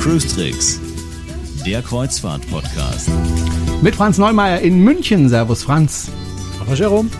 Cruise 0.00 0.26
Tricks, 0.34 0.80
der 1.66 1.82
Kreuzfahrt-Podcast. 1.82 3.10
Mit 3.82 3.94
Franz 3.94 4.16
Neumeier 4.16 4.60
in 4.60 4.82
München. 4.82 5.28
Servus, 5.28 5.64
Franz. 5.64 6.10
Aber 6.58 6.74
Jerome. 6.74 7.10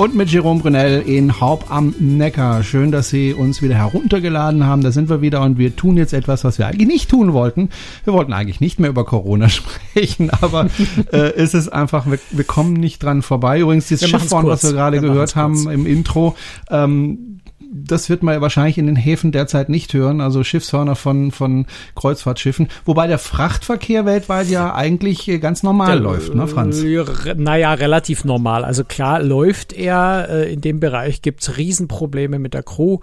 Und 0.00 0.14
mit 0.14 0.30
Jerome 0.30 0.62
Brunel 0.62 1.02
in 1.02 1.42
Haupt 1.42 1.70
am 1.70 1.94
Neckar. 1.98 2.62
Schön, 2.62 2.90
dass 2.90 3.10
Sie 3.10 3.34
uns 3.34 3.60
wieder 3.60 3.74
heruntergeladen 3.74 4.64
haben. 4.64 4.82
Da 4.82 4.92
sind 4.92 5.10
wir 5.10 5.20
wieder 5.20 5.42
und 5.42 5.58
wir 5.58 5.76
tun 5.76 5.98
jetzt 5.98 6.14
etwas, 6.14 6.42
was 6.42 6.58
wir 6.58 6.66
eigentlich 6.66 6.88
nicht 6.88 7.10
tun 7.10 7.34
wollten. 7.34 7.68
Wir 8.04 8.14
wollten 8.14 8.32
eigentlich 8.32 8.62
nicht 8.62 8.80
mehr 8.80 8.88
über 8.88 9.04
Corona 9.04 9.48
sprechen, 9.50 10.30
aber 10.30 10.68
äh, 11.12 11.34
es 11.34 11.52
ist 11.52 11.68
einfach, 11.68 12.06
wir, 12.06 12.18
wir 12.30 12.44
kommen 12.44 12.72
nicht 12.72 13.02
dran 13.02 13.20
vorbei. 13.20 13.60
Übrigens, 13.60 13.88
dieses 13.88 14.08
Schifffahren, 14.08 14.46
was 14.46 14.64
wir 14.64 14.72
gerade 14.72 15.02
gehört 15.02 15.36
haben 15.36 15.68
im 15.68 15.84
Intro, 15.84 16.34
ähm, 16.70 17.40
das 17.72 18.10
wird 18.10 18.22
man 18.22 18.40
wahrscheinlich 18.40 18.78
in 18.78 18.86
den 18.86 18.96
Häfen 18.96 19.30
derzeit 19.30 19.68
nicht 19.68 19.94
hören, 19.94 20.20
also 20.20 20.42
Schiffshörner 20.42 20.96
von, 20.96 21.30
von 21.30 21.66
Kreuzfahrtschiffen. 21.94 22.68
Wobei 22.84 23.06
der 23.06 23.18
Frachtverkehr 23.18 24.04
weltweit 24.06 24.48
ja 24.48 24.74
eigentlich 24.74 25.30
ganz 25.40 25.62
normal 25.62 25.92
der, 25.92 26.00
läuft, 26.00 26.34
ne, 26.34 26.48
Franz? 26.48 26.82
Äh, 26.82 27.04
naja, 27.36 27.72
relativ 27.74 28.24
normal. 28.24 28.64
Also 28.64 28.82
klar 28.84 29.22
läuft 29.22 29.72
er. 29.72 30.28
Äh, 30.28 30.52
in 30.52 30.60
dem 30.60 30.80
Bereich 30.80 31.22
gibt's 31.22 31.56
Riesenprobleme 31.56 32.38
mit 32.38 32.54
der 32.54 32.64
Crew, 32.64 32.98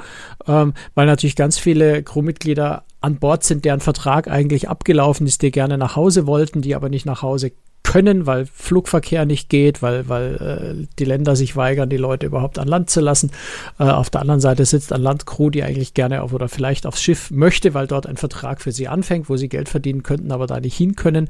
ähm, 0.47 0.73
weil 0.95 1.05
natürlich 1.05 1.35
ganz 1.37 1.57
viele 1.57 2.03
Crewmitglieder 2.03 2.83
an 2.99 3.17
Bord 3.17 3.43
sind, 3.43 3.63
deren 3.63 3.79
Vertrag 3.79 4.27
eigentlich 4.27 4.67
abgelaufen 4.67 5.27
ist, 5.27 5.41
die 5.43 5.51
gerne 5.51 5.77
nach 5.77 5.95
Hause 5.95 6.27
wollten, 6.27 6.61
die 6.61 6.75
aber 6.75 6.89
nicht 6.89 7.05
nach 7.05 7.21
Hause 7.21 7.51
können, 7.87 8.25
weil 8.25 8.45
Flugverkehr 8.53 9.25
nicht 9.25 9.47
geht, 9.47 9.81
weil, 9.81 10.09
weil 10.09 10.35
äh, 10.81 10.87
die 10.99 11.05
Länder 11.05 11.37
sich 11.37 11.55
weigern, 11.55 11.89
die 11.89 11.95
Leute 11.95 12.25
überhaupt 12.25 12.59
an 12.59 12.67
Land 12.67 12.89
zu 12.89 12.99
lassen. 12.99 13.31
Äh, 13.79 13.85
auf 13.85 14.09
der 14.09 14.19
anderen 14.19 14.41
Seite 14.41 14.65
sitzt 14.65 14.91
ein 14.91 15.01
Landcrew, 15.01 15.49
die 15.49 15.63
eigentlich 15.63 15.93
gerne 15.93 16.21
auf 16.21 16.33
oder 16.33 16.49
vielleicht 16.49 16.85
aufs 16.85 17.01
Schiff 17.01 17.31
möchte, 17.31 17.73
weil 17.73 17.87
dort 17.87 18.05
ein 18.05 18.17
Vertrag 18.17 18.59
für 18.59 18.73
sie 18.73 18.89
anfängt, 18.89 19.29
wo 19.29 19.37
sie 19.37 19.47
Geld 19.47 19.69
verdienen 19.69 20.03
könnten, 20.03 20.33
aber 20.33 20.47
da 20.47 20.59
nicht 20.59 20.75
hin 20.75 20.97
können. 20.97 21.29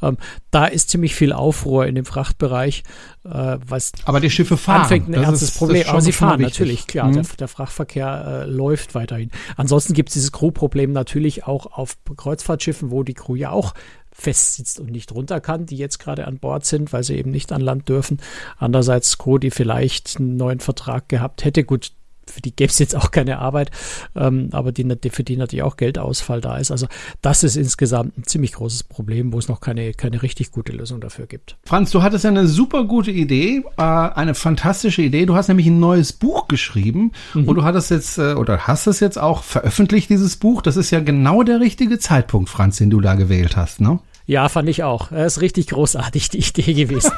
Ähm, 0.00 0.16
da 0.50 0.64
ist 0.64 0.88
ziemlich 0.88 1.14
viel 1.14 1.30
Aufruhr 1.30 1.86
in 1.86 1.94
dem 1.94 2.06
Frachtbereich, 2.06 2.84
äh, 3.26 3.58
was 3.66 3.92
aber 4.06 4.20
die 4.20 4.30
Schiffe 4.30 4.56
fahren. 4.56 4.82
Anfängt 4.82 5.08
ein 5.08 5.12
das 5.12 5.24
ernstes 5.24 5.48
ist, 5.50 5.58
Problem. 5.58 5.86
aber 5.88 6.00
sie 6.00 6.12
fahren 6.12 6.40
natürlich, 6.40 6.86
klar. 6.86 7.08
Mhm. 7.08 7.14
Der, 7.14 7.24
der, 7.38 7.48
Frachtverkehr 7.48 8.44
äh, 8.46 8.50
läuft 8.50 8.94
weiterhin. 8.94 9.30
Ansonsten 9.56 9.92
gibt 9.92 10.08
es 10.08 10.14
dieses 10.14 10.32
Crew-Problem 10.32 10.92
natürlich 10.92 11.46
auch 11.46 11.66
auf 11.66 11.98
Kreuzfahrtschiffen, 12.16 12.90
wo 12.90 13.02
die 13.02 13.14
Crew 13.14 13.34
ja 13.34 13.50
auch 13.50 13.74
festsitzt 14.18 14.80
und 14.80 14.90
nicht 14.90 15.12
runter 15.12 15.40
kann, 15.40 15.66
die 15.66 15.76
jetzt 15.76 15.98
gerade 15.98 16.26
an 16.26 16.38
Bord 16.38 16.64
sind, 16.64 16.92
weil 16.92 17.04
sie 17.04 17.16
eben 17.16 17.30
nicht 17.30 17.52
an 17.52 17.60
Land 17.60 17.88
dürfen. 17.88 18.18
Andererseits 18.58 19.16
Co, 19.16 19.38
die 19.38 19.50
vielleicht 19.50 20.18
einen 20.18 20.36
neuen 20.36 20.60
Vertrag 20.60 21.08
gehabt 21.08 21.44
hätte. 21.44 21.64
Gut, 21.64 21.92
für 22.30 22.40
die 22.40 22.54
gäbe 22.54 22.70
es 22.70 22.78
jetzt 22.78 22.96
auch 22.96 23.10
keine 23.10 23.38
Arbeit, 23.38 23.70
ähm, 24.14 24.48
aber 24.52 24.72
die, 24.72 24.84
für 25.10 25.24
die 25.24 25.36
natürlich 25.36 25.62
auch 25.62 25.76
Geldausfall 25.76 26.40
da 26.40 26.58
ist. 26.58 26.70
Also 26.70 26.86
das 27.22 27.44
ist 27.44 27.56
insgesamt 27.56 28.16
ein 28.18 28.24
ziemlich 28.24 28.52
großes 28.52 28.84
Problem, 28.84 29.32
wo 29.32 29.38
es 29.38 29.48
noch 29.48 29.60
keine, 29.60 29.92
keine 29.94 30.22
richtig 30.22 30.50
gute 30.50 30.72
Lösung 30.72 31.00
dafür 31.00 31.26
gibt. 31.26 31.56
Franz, 31.64 31.90
du 31.90 32.02
hattest 32.02 32.24
ja 32.24 32.30
eine 32.30 32.46
super 32.46 32.84
gute 32.84 33.10
Idee, 33.10 33.64
äh, 33.76 33.82
eine 33.82 34.34
fantastische 34.34 35.02
Idee. 35.02 35.26
Du 35.26 35.34
hast 35.34 35.48
nämlich 35.48 35.66
ein 35.66 35.80
neues 35.80 36.12
Buch 36.12 36.48
geschrieben 36.48 37.12
mhm. 37.34 37.48
und 37.48 37.56
du 37.56 37.64
hattest 37.64 37.90
jetzt 37.90 38.18
äh, 38.18 38.34
oder 38.34 38.66
hast 38.66 38.86
es 38.86 39.00
jetzt 39.00 39.18
auch 39.18 39.42
veröffentlicht, 39.42 40.10
dieses 40.10 40.36
Buch. 40.36 40.62
Das 40.62 40.76
ist 40.76 40.90
ja 40.90 41.00
genau 41.00 41.42
der 41.42 41.60
richtige 41.60 41.98
Zeitpunkt, 41.98 42.50
Franz, 42.50 42.78
den 42.78 42.90
du 42.90 43.00
da 43.00 43.14
gewählt 43.14 43.56
hast, 43.56 43.80
ne? 43.80 43.98
Ja, 44.28 44.50
fand 44.50 44.68
ich 44.68 44.82
auch. 44.82 45.08
Das 45.08 45.38
ist 45.38 45.40
richtig 45.40 45.68
großartig, 45.68 46.28
die 46.28 46.40
Idee 46.40 46.74
gewesen. 46.74 47.12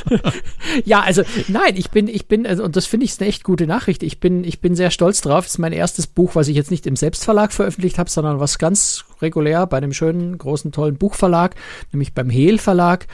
ja, 0.84 1.00
also 1.00 1.22
nein, 1.48 1.76
ich 1.76 1.90
bin, 1.90 2.08
ich 2.08 2.28
bin, 2.28 2.46
also, 2.46 2.62
und 2.62 2.76
das 2.76 2.84
finde 2.84 3.06
ich 3.06 3.18
eine 3.18 3.30
echt 3.30 3.42
gute 3.42 3.66
Nachricht. 3.66 4.02
Ich 4.02 4.20
bin, 4.20 4.44
ich 4.44 4.60
bin 4.60 4.76
sehr 4.76 4.90
stolz 4.90 5.22
drauf. 5.22 5.46
Das 5.46 5.54
ist 5.54 5.58
mein 5.58 5.72
erstes 5.72 6.06
Buch, 6.06 6.34
was 6.34 6.48
ich 6.48 6.54
jetzt 6.54 6.70
nicht 6.70 6.86
im 6.86 6.94
Selbstverlag 6.94 7.54
veröffentlicht 7.54 7.98
habe, 7.98 8.10
sondern 8.10 8.38
was 8.38 8.58
ganz 8.58 9.06
regulär 9.22 9.66
bei 9.66 9.78
einem 9.78 9.94
schönen, 9.94 10.36
großen, 10.36 10.72
tollen 10.72 10.98
Buchverlag, 10.98 11.54
nämlich 11.92 12.12
beim 12.12 12.28
Hehl 12.28 12.58
Verlag 12.58 13.06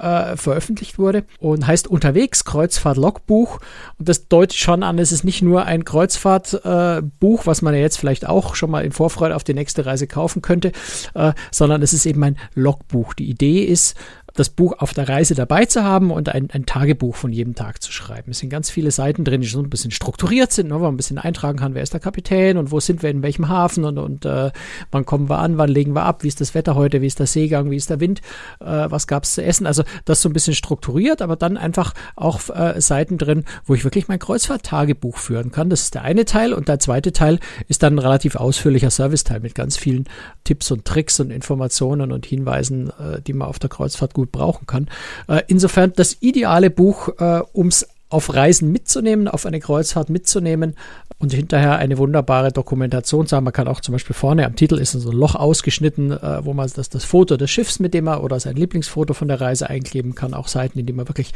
äh, 0.00 0.36
veröffentlicht 0.36 0.98
wurde 0.98 1.24
und 1.38 1.66
heißt 1.66 1.88
Unterwegs 1.88 2.44
Kreuzfahrt 2.44 2.96
Logbuch. 2.96 3.60
Und 3.98 4.08
das 4.08 4.28
deutet 4.28 4.56
schon 4.56 4.82
an, 4.82 4.98
es 4.98 5.12
ist 5.12 5.24
nicht 5.24 5.42
nur 5.42 5.64
ein 5.64 5.84
Kreuzfahrtbuch, 5.84 7.42
äh, 7.42 7.46
was 7.46 7.62
man 7.62 7.74
ja 7.74 7.80
jetzt 7.80 7.98
vielleicht 7.98 8.26
auch 8.26 8.54
schon 8.54 8.70
mal 8.70 8.84
in 8.84 8.92
Vorfreude 8.92 9.36
auf 9.36 9.44
die 9.44 9.54
nächste 9.54 9.86
Reise 9.86 10.06
kaufen 10.06 10.42
könnte, 10.42 10.72
äh, 11.14 11.32
sondern 11.50 11.82
es 11.82 11.92
ist 11.92 12.06
eben 12.06 12.22
ein 12.24 12.38
Logbuch. 12.54 13.14
Die 13.14 13.28
Idee 13.28 13.62
ist, 13.64 13.96
das 14.40 14.48
Buch 14.48 14.72
auf 14.78 14.94
der 14.94 15.06
Reise 15.06 15.34
dabei 15.34 15.66
zu 15.66 15.84
haben 15.84 16.10
und 16.10 16.30
ein, 16.30 16.48
ein 16.50 16.64
Tagebuch 16.64 17.14
von 17.14 17.30
jedem 17.30 17.54
Tag 17.54 17.82
zu 17.82 17.92
schreiben. 17.92 18.30
Es 18.30 18.38
sind 18.38 18.48
ganz 18.48 18.70
viele 18.70 18.90
Seiten 18.90 19.22
drin, 19.22 19.42
die 19.42 19.46
so 19.46 19.60
ein 19.60 19.68
bisschen 19.68 19.90
strukturiert 19.90 20.50
sind, 20.50 20.68
ne, 20.68 20.76
wo 20.76 20.84
man 20.84 20.94
ein 20.94 20.96
bisschen 20.96 21.18
eintragen 21.18 21.58
kann, 21.58 21.74
wer 21.74 21.82
ist 21.82 21.92
der 21.92 22.00
Kapitän 22.00 22.56
und 22.56 22.72
wo 22.72 22.80
sind 22.80 23.02
wir 23.02 23.10
in 23.10 23.22
welchem 23.22 23.50
Hafen 23.50 23.84
und, 23.84 23.98
und 23.98 24.24
äh, 24.24 24.50
wann 24.90 25.04
kommen 25.04 25.28
wir 25.28 25.40
an, 25.40 25.58
wann 25.58 25.68
legen 25.68 25.94
wir 25.94 26.04
ab, 26.04 26.22
wie 26.22 26.28
ist 26.28 26.40
das 26.40 26.54
Wetter 26.54 26.74
heute, 26.74 27.02
wie 27.02 27.06
ist 27.06 27.18
der 27.18 27.26
Seegang, 27.26 27.70
wie 27.70 27.76
ist 27.76 27.90
der 27.90 28.00
Wind, 28.00 28.22
äh, 28.60 28.86
was 28.88 29.06
gab 29.06 29.24
es 29.24 29.34
zu 29.34 29.44
essen. 29.44 29.66
Also 29.66 29.84
das 30.06 30.22
so 30.22 30.30
ein 30.30 30.32
bisschen 30.32 30.54
strukturiert, 30.54 31.20
aber 31.20 31.36
dann 31.36 31.58
einfach 31.58 31.92
auch 32.16 32.40
äh, 32.48 32.80
Seiten 32.80 33.18
drin, 33.18 33.44
wo 33.66 33.74
ich 33.74 33.84
wirklich 33.84 34.08
mein 34.08 34.20
Kreuzfahrt-Tagebuch 34.20 35.18
führen 35.18 35.52
kann. 35.52 35.68
Das 35.68 35.82
ist 35.82 35.94
der 35.94 36.02
eine 36.02 36.24
Teil 36.24 36.54
und 36.54 36.66
der 36.68 36.78
zweite 36.78 37.12
Teil 37.12 37.40
ist 37.68 37.82
dann 37.82 37.96
ein 37.96 37.98
relativ 37.98 38.36
ausführlicher 38.36 38.90
Serviceteil 38.90 39.40
mit 39.40 39.54
ganz 39.54 39.76
vielen 39.76 40.06
Tipps 40.44 40.70
und 40.70 40.86
Tricks 40.86 41.20
und 41.20 41.30
Informationen 41.30 42.10
und 42.10 42.24
Hinweisen, 42.24 42.88
äh, 42.98 43.20
die 43.20 43.34
man 43.34 43.46
auf 43.46 43.58
der 43.58 43.68
Kreuzfahrt 43.68 44.14
gut 44.14 44.29
brauchen 44.30 44.66
kann. 44.66 44.88
Äh, 45.28 45.42
insofern 45.48 45.92
das 45.94 46.16
ideale 46.20 46.70
Buch, 46.70 47.08
äh, 47.18 47.42
ums 47.54 47.86
auf 48.10 48.34
Reisen 48.34 48.70
mitzunehmen, 48.72 49.28
auf 49.28 49.46
eine 49.46 49.60
Kreuzfahrt 49.60 50.10
mitzunehmen 50.10 50.74
und 51.18 51.32
hinterher 51.32 51.76
eine 51.76 51.96
wunderbare 51.96 52.50
Dokumentation 52.50 53.26
zu 53.26 53.36
haben. 53.36 53.44
Man 53.44 53.52
kann 53.52 53.68
auch 53.68 53.80
zum 53.80 53.92
Beispiel 53.92 54.14
vorne 54.14 54.44
am 54.46 54.56
Titel 54.56 54.78
ist 54.78 54.92
so 54.92 55.10
ein 55.10 55.16
Loch 55.16 55.36
ausgeschnitten, 55.36 56.10
äh, 56.12 56.44
wo 56.44 56.52
man 56.52 56.68
das, 56.74 56.88
das 56.88 57.04
Foto 57.04 57.36
des 57.36 57.50
Schiffs, 57.50 57.78
mit 57.78 57.94
dem 57.94 58.04
man 58.04 58.20
oder 58.20 58.40
sein 58.40 58.56
Lieblingsfoto 58.56 59.14
von 59.14 59.28
der 59.28 59.40
Reise 59.40 59.70
einkleben 59.70 60.14
kann. 60.14 60.34
Auch 60.34 60.48
Seiten, 60.48 60.78
in 60.78 60.86
denen 60.86 60.96
man 60.96 61.08
wirklich 61.08 61.32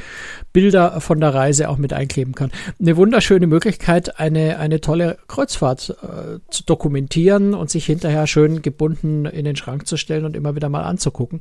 Bilder 0.53 1.01
von 1.01 1.21
der 1.21 1.33
Reise 1.33 1.69
auch 1.69 1.77
mit 1.77 1.93
einkleben 1.93 2.35
kann. 2.35 2.51
Eine 2.81 2.97
wunderschöne 2.97 3.47
Möglichkeit, 3.47 4.19
eine, 4.19 4.59
eine 4.59 4.81
tolle 4.81 5.19
Kreuzfahrt 5.29 5.91
äh, 6.03 6.39
zu 6.51 6.65
dokumentieren 6.65 7.55
und 7.55 7.71
sich 7.71 7.87
hinterher 7.87 8.27
schön 8.27 8.63
gebunden 8.63 9.27
in 9.27 9.45
den 9.45 9.57
Schrank 9.57 9.87
zu 9.87 9.97
stellen 9.97 10.25
und 10.25 10.35
immer 10.35 10.57
wieder 10.57 10.69
mal 10.69 10.83
anzugucken. 10.83 11.41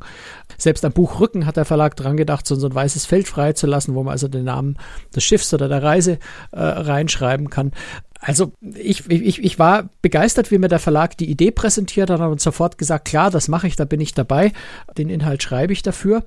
Selbst 0.58 0.86
am 0.86 0.92
Buchrücken 0.92 1.46
hat 1.46 1.58
der 1.58 1.66
Verlag 1.66 1.96
dran 1.96 2.18
gedacht, 2.18 2.46
so, 2.46 2.56
ein 2.56 2.76
weißes 2.76 3.06
Feld 3.06 3.28
frei 3.28 3.54
zu 3.54 3.68
lassen, 3.68 3.96
wo 3.96 4.04
man 4.04 4.12
also 4.12 4.28
den 4.28 4.44
Namen 4.44 4.78
des 5.16 5.23
Schiffs 5.24 5.54
oder 5.54 5.68
der 5.68 5.84
Reise 5.84 6.20
äh, 6.52 6.60
reinschreiben 6.60 7.50
kann. 7.50 7.72
Also 8.26 8.54
ich, 8.62 9.10
ich, 9.10 9.44
ich 9.44 9.60
war 9.60 9.90
begeistert, 10.02 10.50
wie 10.50 10.58
mir 10.58 10.70
der 10.70 10.80
Verlag 10.80 11.18
die 11.18 11.30
Idee 11.30 11.52
präsentiert 11.52 12.10
hat 12.10 12.22
und 12.22 12.40
sofort 12.40 12.78
gesagt, 12.78 13.06
klar, 13.06 13.30
das 13.30 13.50
mache 13.50 13.68
ich, 13.68 13.76
da 13.76 13.84
bin 13.84 14.00
ich 14.00 14.14
dabei. 14.14 14.54
Den 14.98 15.10
Inhalt 15.10 15.44
schreibe 15.44 15.74
ich 15.74 15.82
dafür. 15.82 16.24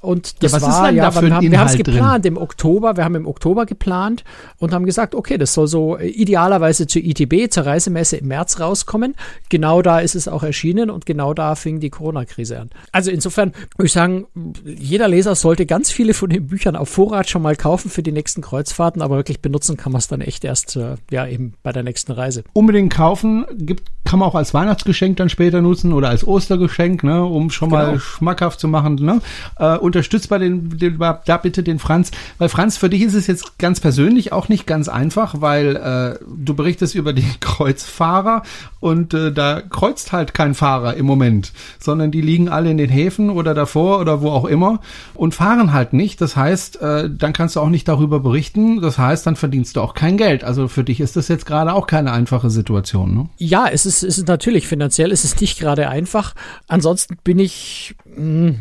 Und 0.00 0.44
das 0.44 0.52
ja, 0.52 0.62
war, 0.62 0.90
ja, 0.92 1.12
wir 1.12 1.34
haben, 1.34 1.50
wir 1.50 1.58
haben 1.58 1.66
es 1.66 1.76
geplant 1.76 2.24
drin? 2.24 2.36
im 2.36 2.42
Oktober, 2.42 2.96
wir 2.96 3.04
haben 3.04 3.16
im 3.16 3.26
Oktober 3.26 3.66
geplant 3.66 4.22
und 4.58 4.72
haben 4.72 4.86
gesagt, 4.86 5.16
okay, 5.16 5.38
das 5.38 5.52
soll 5.52 5.66
so 5.66 5.98
idealerweise 5.98 6.86
zur 6.86 7.02
ITB, 7.02 7.50
zur 7.52 7.66
Reisemesse 7.66 8.18
im 8.18 8.28
März 8.28 8.60
rauskommen. 8.60 9.16
Genau 9.48 9.82
da 9.82 9.98
ist 9.98 10.14
es 10.14 10.28
auch 10.28 10.44
erschienen 10.44 10.88
und 10.88 11.04
genau 11.04 11.34
da 11.34 11.56
fing 11.56 11.80
die 11.80 11.90
Corona-Krise 11.90 12.60
an. 12.60 12.70
Also 12.92 13.10
insofern 13.10 13.52
würde 13.76 13.86
ich 13.86 13.92
sagen, 13.92 14.26
jeder 14.64 15.08
Leser 15.08 15.34
sollte 15.34 15.66
ganz 15.66 15.90
viele 15.90 16.14
von 16.14 16.30
den 16.30 16.46
Büchern 16.46 16.76
auf 16.76 16.90
Vorrat 16.90 17.28
schon 17.28 17.42
mal 17.42 17.56
kaufen 17.56 17.90
für 17.90 18.04
die 18.04 18.12
nächsten 18.12 18.40
Kreuzfahrten, 18.40 19.02
aber 19.02 19.16
wirklich 19.16 19.40
benutzen 19.40 19.76
kann 19.76 19.90
man 19.90 19.98
es 19.98 20.06
dann 20.06 20.20
echt 20.20 20.44
erst, 20.44 20.76
äh, 20.76 20.94
ja, 21.10 21.26
eben 21.26 21.39
eben 21.40 21.54
bei 21.62 21.72
der 21.72 21.82
nächsten 21.82 22.12
Reise. 22.12 22.44
Unbedingt 22.52 22.92
kaufen, 22.92 23.46
gibt, 23.58 23.90
kann 24.04 24.18
man 24.18 24.28
auch 24.28 24.34
als 24.34 24.52
Weihnachtsgeschenk 24.54 25.16
dann 25.16 25.28
später 25.28 25.60
nutzen 25.60 25.92
oder 25.92 26.08
als 26.08 26.26
Ostergeschenk, 26.26 27.02
ne, 27.02 27.24
um 27.24 27.50
schon 27.50 27.70
genau. 27.70 27.92
mal 27.92 28.00
schmackhaft 28.00 28.60
zu 28.60 28.68
machen. 28.68 28.96
Ne? 28.96 29.20
Äh, 29.58 29.78
unterstützt 29.78 30.28
bei 30.28 30.38
den, 30.38 30.76
den, 30.78 30.98
da 30.98 31.36
bitte 31.36 31.62
den 31.62 31.78
Franz, 31.78 32.10
weil 32.38 32.48
Franz, 32.48 32.76
für 32.76 32.90
dich 32.90 33.02
ist 33.02 33.14
es 33.14 33.26
jetzt 33.26 33.58
ganz 33.58 33.80
persönlich 33.80 34.32
auch 34.32 34.48
nicht 34.48 34.66
ganz 34.66 34.88
einfach, 34.88 35.40
weil 35.40 35.76
äh, 35.76 36.24
du 36.26 36.54
berichtest 36.54 36.94
über 36.94 37.12
die 37.12 37.24
Kreuzfahrer 37.40 38.42
und 38.80 39.14
äh, 39.14 39.32
da 39.32 39.60
kreuzt 39.60 40.12
halt 40.12 40.34
kein 40.34 40.54
Fahrer 40.54 40.94
im 40.94 41.06
Moment, 41.06 41.52
sondern 41.78 42.10
die 42.10 42.20
liegen 42.20 42.48
alle 42.48 42.70
in 42.70 42.76
den 42.76 42.90
Häfen 42.90 43.30
oder 43.30 43.54
davor 43.54 44.00
oder 44.00 44.20
wo 44.22 44.30
auch 44.30 44.44
immer 44.44 44.80
und 45.14 45.34
fahren 45.34 45.72
halt 45.72 45.92
nicht. 45.92 46.20
Das 46.20 46.36
heißt, 46.36 46.80
äh, 46.80 47.10
dann 47.10 47.32
kannst 47.32 47.56
du 47.56 47.60
auch 47.60 47.68
nicht 47.68 47.88
darüber 47.88 48.20
berichten. 48.20 48.80
Das 48.80 48.98
heißt, 48.98 49.26
dann 49.26 49.36
verdienst 49.36 49.76
du 49.76 49.80
auch 49.80 49.94
kein 49.94 50.16
Geld. 50.16 50.44
Also 50.44 50.68
für 50.68 50.84
dich 50.84 51.00
ist 51.00 51.16
das 51.16 51.28
jetzt 51.30 51.46
gerade 51.46 51.72
auch 51.72 51.86
keine 51.86 52.12
einfache 52.12 52.50
Situation. 52.50 53.14
Ne? 53.14 53.28
Ja, 53.38 53.68
es 53.68 53.86
ist, 53.86 54.02
es 54.02 54.18
ist 54.18 54.28
natürlich 54.28 54.68
finanziell 54.68 55.10
ist 55.12 55.24
es 55.24 55.40
nicht 55.40 55.58
gerade 55.58 55.88
einfach. 55.88 56.34
Ansonsten 56.68 57.16
bin 57.24 57.38
ich 57.38 57.94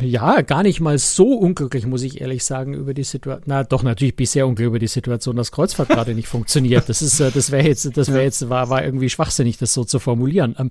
ja 0.02 0.42
gar 0.42 0.64
nicht 0.64 0.80
mal 0.80 0.98
so 0.98 1.34
unglücklich, 1.34 1.86
muss 1.86 2.04
ich 2.04 2.22
ehrlich 2.22 2.44
sagen, 2.44 2.74
über 2.74 2.94
die 2.94 3.04
Situation. 3.04 3.44
Na, 3.48 3.64
doch 3.64 3.84
natürlich 3.84 4.16
bin 4.16 4.24
ich 4.24 4.32
sehr 4.32 4.48
unglücklich 4.48 4.68
über 4.68 4.80
die 4.80 4.88
Situation, 4.88 5.36
dass 5.36 5.52
Kreuzfahrt 5.52 5.90
gerade 5.90 6.14
nicht 6.14 6.28
funktioniert. 6.30 6.90
Das 6.90 7.02
ist, 7.02 7.20
äh, 7.20 7.32
das 7.32 7.52
wäre 7.52 7.68
jetzt, 7.68 7.98
das 7.98 8.10
wäre 8.10 8.24
jetzt 8.24 8.50
war, 8.50 8.70
war 8.70 8.84
irgendwie 8.84 9.10
schwachsinnig, 9.10 9.58
das 9.58 9.74
so 9.74 9.84
zu 9.84 10.00
formulieren. 10.00 10.56
Ähm, 10.60 10.70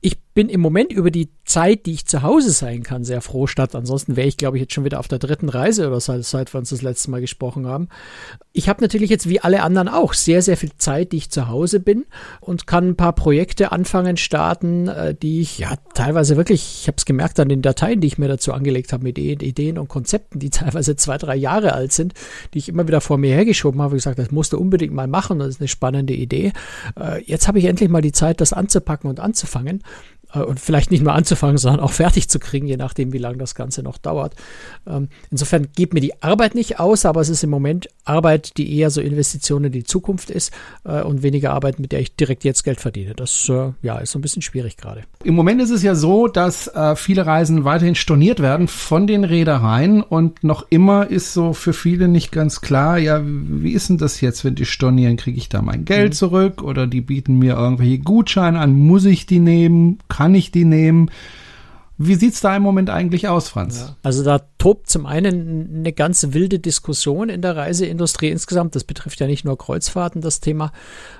ich 0.00 0.18
bin 0.34 0.48
im 0.48 0.60
Moment 0.60 0.92
über 0.92 1.10
die 1.10 1.28
Zeit, 1.44 1.84
die 1.86 1.92
ich 1.92 2.06
zu 2.06 2.22
Hause 2.22 2.52
sein 2.52 2.82
kann, 2.82 3.04
sehr 3.04 3.20
froh 3.20 3.46
statt. 3.46 3.74
Ansonsten 3.74 4.16
wäre 4.16 4.28
ich, 4.28 4.36
glaube 4.36 4.56
ich, 4.56 4.62
jetzt 4.62 4.72
schon 4.72 4.84
wieder 4.84 4.98
auf 4.98 5.08
der 5.08 5.18
dritten 5.18 5.48
Reise 5.48 5.86
oder 5.86 6.00
seit, 6.00 6.24
seit 6.24 6.54
wir 6.54 6.58
uns 6.58 6.70
das 6.70 6.80
letzte 6.80 7.10
Mal 7.10 7.20
gesprochen 7.20 7.66
haben. 7.66 7.88
Ich 8.52 8.68
habe 8.68 8.82
natürlich 8.82 9.10
jetzt 9.10 9.28
wie 9.28 9.40
alle 9.40 9.62
anderen 9.62 9.88
auch 9.88 10.14
sehr, 10.14 10.40
sehr 10.40 10.56
viel 10.56 10.72
Zeit, 10.76 11.12
die 11.12 11.18
ich 11.18 11.30
zu 11.30 11.48
Hause 11.48 11.80
bin 11.80 12.06
und 12.40 12.66
kann 12.66 12.88
ein 12.88 12.96
paar 12.96 13.12
Projekte 13.12 13.72
anfangen, 13.72 14.16
starten, 14.16 14.88
äh, 14.88 15.14
die 15.14 15.40
ich 15.40 15.58
ja 15.58 15.74
teilweise 15.94 16.36
wirklich, 16.36 16.80
ich 16.82 16.88
habe 16.88 16.96
es 16.96 17.04
gemerkt 17.04 17.38
an 17.38 17.48
den 17.48 17.60
Dateien, 17.60 18.00
die 18.00 18.11
ich 18.12 18.18
mir 18.18 18.28
dazu 18.28 18.52
angelegt 18.52 18.92
habe 18.92 19.04
mit 19.04 19.18
Ideen 19.18 19.78
und 19.78 19.88
Konzepten, 19.88 20.38
die 20.38 20.50
teilweise 20.50 20.96
zwei, 20.96 21.18
drei 21.18 21.36
Jahre 21.36 21.72
alt 21.72 21.92
sind, 21.92 22.14
die 22.54 22.58
ich 22.58 22.68
immer 22.68 22.86
wieder 22.86 23.00
vor 23.00 23.18
mir 23.18 23.34
hergeschoben 23.34 23.80
habe 23.80 23.92
und 23.92 23.98
gesagt, 23.98 24.18
das 24.18 24.30
musst 24.30 24.52
du 24.52 24.58
unbedingt 24.58 24.92
mal 24.92 25.06
machen, 25.06 25.38
das 25.38 25.48
ist 25.48 25.60
eine 25.60 25.68
spannende 25.68 26.14
Idee. 26.14 26.52
Äh, 26.98 27.22
jetzt 27.24 27.48
habe 27.48 27.58
ich 27.58 27.64
endlich 27.64 27.88
mal 27.88 28.02
die 28.02 28.12
Zeit, 28.12 28.40
das 28.40 28.52
anzupacken 28.52 29.08
und 29.08 29.20
anzufangen. 29.20 29.82
Äh, 30.32 30.40
und 30.40 30.60
vielleicht 30.60 30.90
nicht 30.90 31.02
nur 31.02 31.14
anzufangen, 31.14 31.58
sondern 31.58 31.80
auch 31.80 31.92
fertig 31.92 32.28
zu 32.28 32.38
kriegen, 32.38 32.66
je 32.66 32.76
nachdem, 32.76 33.12
wie 33.12 33.18
lange 33.18 33.38
das 33.38 33.54
Ganze 33.54 33.82
noch 33.82 33.98
dauert. 33.98 34.34
Ähm, 34.86 35.08
insofern 35.30 35.68
geht 35.74 35.94
mir 35.94 36.00
die 36.00 36.22
Arbeit 36.22 36.54
nicht 36.54 36.80
aus, 36.80 37.04
aber 37.04 37.20
es 37.20 37.28
ist 37.28 37.44
im 37.44 37.50
Moment 37.50 37.88
Arbeit, 38.04 38.56
die 38.56 38.76
eher 38.76 38.90
so 38.90 39.00
Investition 39.00 39.64
in 39.64 39.72
die 39.72 39.84
Zukunft 39.84 40.30
ist 40.30 40.52
äh, 40.84 41.02
und 41.02 41.22
weniger 41.22 41.52
Arbeit, 41.52 41.78
mit 41.78 41.92
der 41.92 42.00
ich 42.00 42.16
direkt 42.16 42.44
jetzt 42.44 42.64
Geld 42.64 42.80
verdiene. 42.80 43.14
Das 43.14 43.48
äh, 43.48 43.72
ja, 43.82 43.98
ist 43.98 44.12
so 44.12 44.18
ein 44.18 44.22
bisschen 44.22 44.42
schwierig 44.42 44.76
gerade. 44.76 45.02
Im 45.24 45.34
Moment 45.34 45.60
ist 45.60 45.70
es 45.70 45.82
ja 45.82 45.94
so, 45.94 46.28
dass 46.28 46.70
viele 46.96 47.26
Reisen 47.26 47.64
weiterhin 47.64 47.94
storniert 47.94 48.40
werden 48.40 48.68
von 48.68 49.06
den 49.06 49.24
Reedereien 49.24 50.02
und 50.02 50.42
noch 50.44 50.66
immer 50.70 51.08
ist 51.08 51.32
so 51.32 51.52
für 51.52 51.72
viele 51.72 52.08
nicht 52.08 52.32
ganz 52.32 52.60
klar, 52.60 52.98
ja, 52.98 53.20
wie 53.24 53.72
ist 53.72 53.88
denn 53.88 53.98
das 53.98 54.20
jetzt, 54.20 54.44
wenn 54.44 54.54
die 54.54 54.64
stornieren, 54.64 55.16
kriege 55.16 55.38
ich 55.38 55.48
da 55.48 55.62
mein 55.62 55.84
Geld 55.84 56.10
mhm. 56.10 56.16
zurück 56.16 56.62
oder 56.62 56.86
die 56.86 57.00
bieten 57.00 57.38
mir 57.38 57.54
irgendwelche 57.54 57.98
Gutscheine 57.98 58.58
an, 58.58 58.72
muss 58.72 59.04
ich 59.04 59.26
die 59.26 59.38
nehmen? 59.38 59.98
Kann 60.08 60.21
kann 60.22 60.36
ich 60.36 60.52
die 60.52 60.64
nehmen? 60.64 61.10
Wie 61.98 62.14
sieht 62.14 62.34
es 62.34 62.40
da 62.40 62.56
im 62.56 62.62
Moment 62.62 62.90
eigentlich 62.90 63.26
aus, 63.26 63.48
Franz? 63.48 63.80
Ja, 63.80 63.96
also 64.04 64.22
da 64.22 64.40
tobt 64.58 64.88
zum 64.88 65.04
einen 65.04 65.78
eine 65.78 65.92
ganz 65.92 66.28
wilde 66.30 66.60
Diskussion 66.60 67.28
in 67.28 67.42
der 67.42 67.56
Reiseindustrie 67.56 68.28
insgesamt. 68.28 68.76
Das 68.76 68.84
betrifft 68.84 69.18
ja 69.18 69.26
nicht 69.26 69.44
nur 69.44 69.58
Kreuzfahrten, 69.58 70.20
das 70.20 70.38
Thema. 70.38 70.72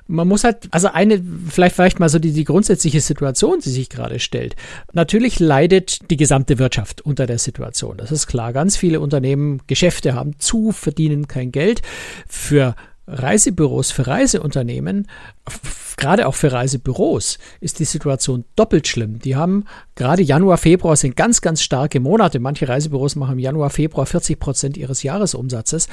Man 0.06 0.28
muss 0.28 0.44
halt, 0.44 0.68
also 0.70 0.88
eine, 0.88 1.20
vielleicht 1.48 1.74
vielleicht 1.74 1.98
mal 1.98 2.08
so 2.08 2.20
die, 2.20 2.32
die 2.32 2.44
grundsätzliche 2.44 3.00
Situation, 3.00 3.58
die 3.58 3.70
sich 3.70 3.90
gerade 3.90 4.20
stellt. 4.20 4.54
Natürlich 4.92 5.40
leidet 5.40 6.10
die 6.10 6.16
gesamte 6.16 6.58
Wirtschaft 6.58 7.00
unter 7.00 7.26
der 7.26 7.38
Situation. 7.38 7.96
Das 7.96 8.12
ist 8.12 8.28
klar. 8.28 8.52
Ganz 8.52 8.76
viele 8.76 9.00
Unternehmen, 9.00 9.60
Geschäfte 9.66 10.14
haben 10.14 10.38
zu, 10.38 10.70
verdienen 10.70 11.26
kein 11.26 11.50
Geld. 11.50 11.82
Für 12.28 12.76
Reisebüros, 13.06 13.90
für 13.90 14.06
Reiseunternehmen, 14.06 15.08
gerade 15.96 16.26
auch 16.26 16.34
für 16.34 16.52
Reisebüros, 16.52 17.38
ist 17.60 17.78
die 17.80 17.84
Situation 17.84 18.44
doppelt 18.56 18.86
schlimm. 18.86 19.18
Die 19.18 19.36
haben 19.36 19.64
gerade 19.94 20.22
Januar, 20.22 20.56
Februar 20.56 20.96
sind 20.96 21.16
ganz, 21.16 21.40
ganz 21.40 21.62
starke 21.62 22.00
Monate. 22.00 22.38
Manche 22.38 22.68
Reisebüros 22.68 23.16
machen 23.16 23.34
im 23.34 23.38
Januar, 23.38 23.70
Februar 23.70 24.06
40 24.06 24.38
Prozent 24.38 24.76
ihres 24.76 25.02
Jahresumsatzes. 25.02 25.88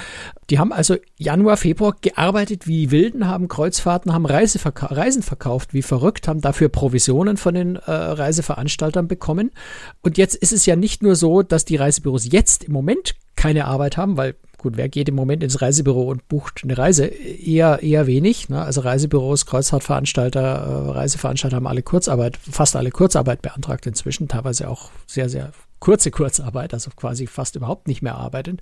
Die 0.50 0.60
haben 0.60 0.72
also 0.72 0.96
Januar, 1.18 1.58
Februar 1.58 1.96
gearbeitet 2.00 2.68
wie 2.68 2.92
Wilden, 2.92 3.28
haben 3.28 3.48
Kreuzfahrten, 3.48 4.14
haben 4.14 4.26
Reise 4.26 4.60
verka 4.60 4.88
Reisen 4.88 5.24
verkauft 5.24 5.74
wie 5.74 5.82
verrückt, 5.82 6.28
haben 6.28 6.42
dafür 6.42 6.70
Provisionen 6.70 7.38
von 7.38 7.56
den 7.56 7.76
äh, 7.76 7.92
Reiseveranstaltern 7.92 9.08
bekommen. 9.08 9.52
Und 10.02 10.18
jetzt 10.18 10.36
ist 10.36 10.54
es 10.54 10.66
ja 10.66 10.76
nicht 10.76 11.02
nur 11.02 11.16
so, 11.16 11.42
dass 11.42 11.66
die 11.66 11.76
Reisebüros 11.76 12.32
jetzt 12.32 12.64
im 12.64 12.74
Moment 12.74 13.16
keine 13.36 13.66
Arbeit 13.66 13.98
haben, 13.98 14.18
weil 14.18 14.36
gut, 14.60 14.78
wer 14.78 14.90
geht 14.90 15.10
im 15.10 15.16
Moment 15.16 15.44
ins 15.44 15.62
Reisebüro 15.62 16.04
und 16.04 16.28
bucht 16.28 16.62
eine 16.64 16.78
Reise? 16.78 17.06
Eher, 17.06 17.82
eher 17.82 18.06
wenig. 18.06 18.50
Ne? 18.50 18.62
Also 18.62 18.82
Reisebüros, 18.82 19.48
Kreuzfahrtveranstalter, 19.48 20.40
äh, 20.40 20.92
Reiseveranstalter 20.92 21.56
haben 21.56 21.68
alle 21.68 21.82
Kurzarbeit, 21.82 22.38
fast 22.38 22.76
alle 22.76 22.92
Kurzarbeit 22.92 23.42
beantragt 23.42 23.88
inzwischen, 23.88 24.28
teilweise 24.28 24.70
auch 24.70 24.92
sehr, 25.08 25.30
sehr 25.30 25.52
kurze 25.80 26.12
Kurzarbeit, 26.12 26.74
also 26.74 26.92
quasi 26.96 27.26
fast 27.26 27.56
überhaupt 27.56 27.88
nicht 27.88 28.02
mehr 28.02 28.16
arbeitend. 28.16 28.62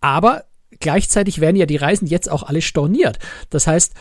Aber 0.00 0.44
gleichzeitig 0.80 1.40
werden 1.40 1.56
ja 1.56 1.66
die 1.66 1.76
Reisen 1.76 2.06
jetzt 2.06 2.30
auch 2.30 2.42
alle 2.42 2.62
storniert. 2.62 3.18
Das 3.50 3.66
heißt, 3.66 3.94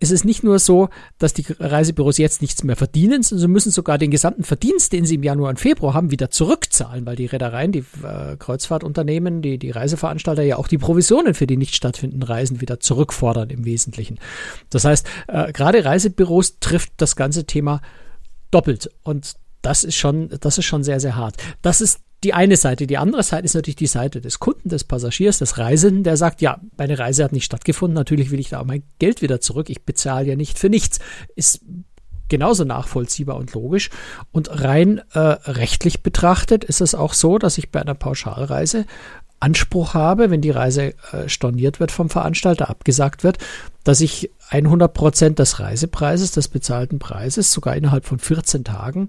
es 0.00 0.10
ist 0.10 0.24
nicht 0.24 0.42
nur 0.42 0.58
so, 0.58 0.88
dass 1.18 1.32
die 1.32 1.44
Reisebüros 1.58 2.18
jetzt 2.18 2.42
nichts 2.42 2.62
mehr 2.64 2.76
verdienen, 2.76 3.22
sondern 3.22 3.40
sie 3.40 3.48
müssen 3.48 3.70
sogar 3.70 3.98
den 3.98 4.10
gesamten 4.10 4.44
Verdienst, 4.44 4.92
den 4.92 5.04
sie 5.04 5.14
im 5.16 5.22
Januar 5.22 5.50
und 5.50 5.60
Februar 5.60 5.94
haben, 5.94 6.10
wieder 6.10 6.30
zurückzahlen, 6.30 7.06
weil 7.06 7.16
die 7.16 7.26
Reedereien, 7.26 7.72
die 7.72 7.84
äh, 8.02 8.36
Kreuzfahrtunternehmen, 8.38 9.42
die, 9.42 9.58
die 9.58 9.70
Reiseveranstalter 9.70 10.42
ja 10.42 10.56
auch 10.56 10.68
die 10.68 10.78
Provisionen 10.78 11.34
für 11.34 11.46
die 11.46 11.56
nicht 11.56 11.74
stattfindenden 11.74 12.28
Reisen 12.28 12.60
wieder 12.60 12.80
zurückfordern 12.80 13.50
im 13.50 13.64
Wesentlichen. 13.64 14.18
Das 14.68 14.84
heißt, 14.84 15.06
äh, 15.28 15.52
gerade 15.52 15.84
Reisebüros 15.84 16.58
trifft 16.60 16.92
das 16.98 17.16
ganze 17.16 17.44
Thema 17.44 17.80
doppelt 18.50 18.90
und 19.02 19.34
das 19.62 19.84
ist 19.84 19.96
schon, 19.96 20.30
das 20.40 20.58
ist 20.58 20.64
schon 20.64 20.82
sehr, 20.82 21.00
sehr 21.00 21.16
hart. 21.16 21.36
Das 21.62 21.80
ist 21.80 22.00
die 22.24 22.34
eine 22.34 22.56
Seite. 22.56 22.86
Die 22.86 22.98
andere 22.98 23.22
Seite 23.22 23.44
ist 23.44 23.54
natürlich 23.54 23.76
die 23.76 23.86
Seite 23.86 24.20
des 24.20 24.40
Kunden, 24.40 24.68
des 24.68 24.84
Passagiers, 24.84 25.38
des 25.38 25.58
Reisenden, 25.58 26.04
der 26.04 26.16
sagt, 26.16 26.42
ja, 26.42 26.60
meine 26.76 26.98
Reise 26.98 27.24
hat 27.24 27.32
nicht 27.32 27.44
stattgefunden, 27.44 27.94
natürlich 27.94 28.30
will 28.30 28.40
ich 28.40 28.50
da 28.50 28.60
auch 28.60 28.66
mein 28.66 28.82
Geld 28.98 29.22
wieder 29.22 29.40
zurück. 29.40 29.70
Ich 29.70 29.84
bezahle 29.84 30.26
ja 30.26 30.36
nicht 30.36 30.58
für 30.58 30.68
nichts. 30.68 30.98
Ist 31.34 31.62
genauso 32.28 32.64
nachvollziehbar 32.64 33.36
und 33.36 33.52
logisch. 33.54 33.90
Und 34.32 34.62
rein 34.62 35.02
äh, 35.12 35.18
rechtlich 35.18 36.02
betrachtet 36.02 36.64
ist 36.64 36.80
es 36.80 36.94
auch 36.94 37.14
so, 37.14 37.38
dass 37.38 37.58
ich 37.58 37.70
bei 37.70 37.80
einer 37.80 37.94
Pauschalreise 37.94 38.86
Anspruch 39.40 39.94
habe, 39.94 40.30
wenn 40.30 40.42
die 40.42 40.50
Reise 40.50 40.94
äh, 41.12 41.28
storniert 41.28 41.80
wird 41.80 41.90
vom 41.90 42.10
Veranstalter, 42.10 42.68
abgesagt 42.68 43.24
wird, 43.24 43.38
dass 43.84 44.02
ich 44.02 44.30
100 44.50 44.92
Prozent 44.92 45.38
des 45.38 45.60
Reisepreises, 45.60 46.32
des 46.32 46.48
bezahlten 46.48 46.98
Preises, 46.98 47.50
sogar 47.50 47.74
innerhalb 47.74 48.04
von 48.04 48.18
14 48.18 48.64
Tagen 48.64 49.08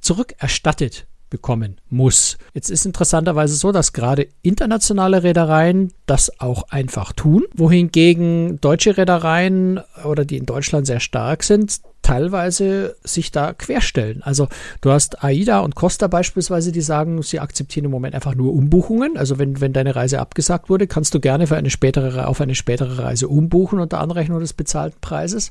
zurückerstattet 0.00 1.06
bekommen 1.30 1.76
muss. 1.90 2.38
Jetzt 2.54 2.70
ist 2.70 2.86
interessanterweise 2.86 3.54
so, 3.54 3.72
dass 3.72 3.92
gerade 3.92 4.28
internationale 4.42 5.22
Reedereien 5.22 5.92
das 6.06 6.40
auch 6.40 6.64
einfach 6.70 7.12
tun, 7.12 7.44
wohingegen 7.54 8.60
deutsche 8.60 8.96
Reedereien 8.96 9.80
oder 10.04 10.24
die 10.24 10.36
in 10.36 10.46
Deutschland 10.46 10.86
sehr 10.86 11.00
stark 11.00 11.42
sind, 11.42 11.80
teilweise 12.06 12.94
sich 13.02 13.32
da 13.32 13.52
querstellen. 13.52 14.22
Also 14.22 14.46
du 14.80 14.92
hast 14.92 15.24
AIDA 15.24 15.58
und 15.58 15.74
Costa 15.74 16.06
beispielsweise, 16.06 16.70
die 16.70 16.80
sagen, 16.80 17.20
sie 17.22 17.40
akzeptieren 17.40 17.86
im 17.86 17.90
Moment 17.90 18.14
einfach 18.14 18.36
nur 18.36 18.54
Umbuchungen. 18.54 19.16
Also 19.16 19.40
wenn, 19.40 19.60
wenn 19.60 19.72
deine 19.72 19.96
Reise 19.96 20.20
abgesagt 20.20 20.70
wurde, 20.70 20.86
kannst 20.86 21.14
du 21.14 21.20
gerne 21.20 21.48
für 21.48 21.56
eine 21.56 21.68
spätere, 21.68 22.28
auf 22.28 22.40
eine 22.40 22.54
spätere 22.54 23.02
Reise 23.02 23.26
umbuchen 23.26 23.80
unter 23.80 23.98
Anrechnung 23.98 24.38
des 24.38 24.52
bezahlten 24.52 25.00
Preises. 25.00 25.50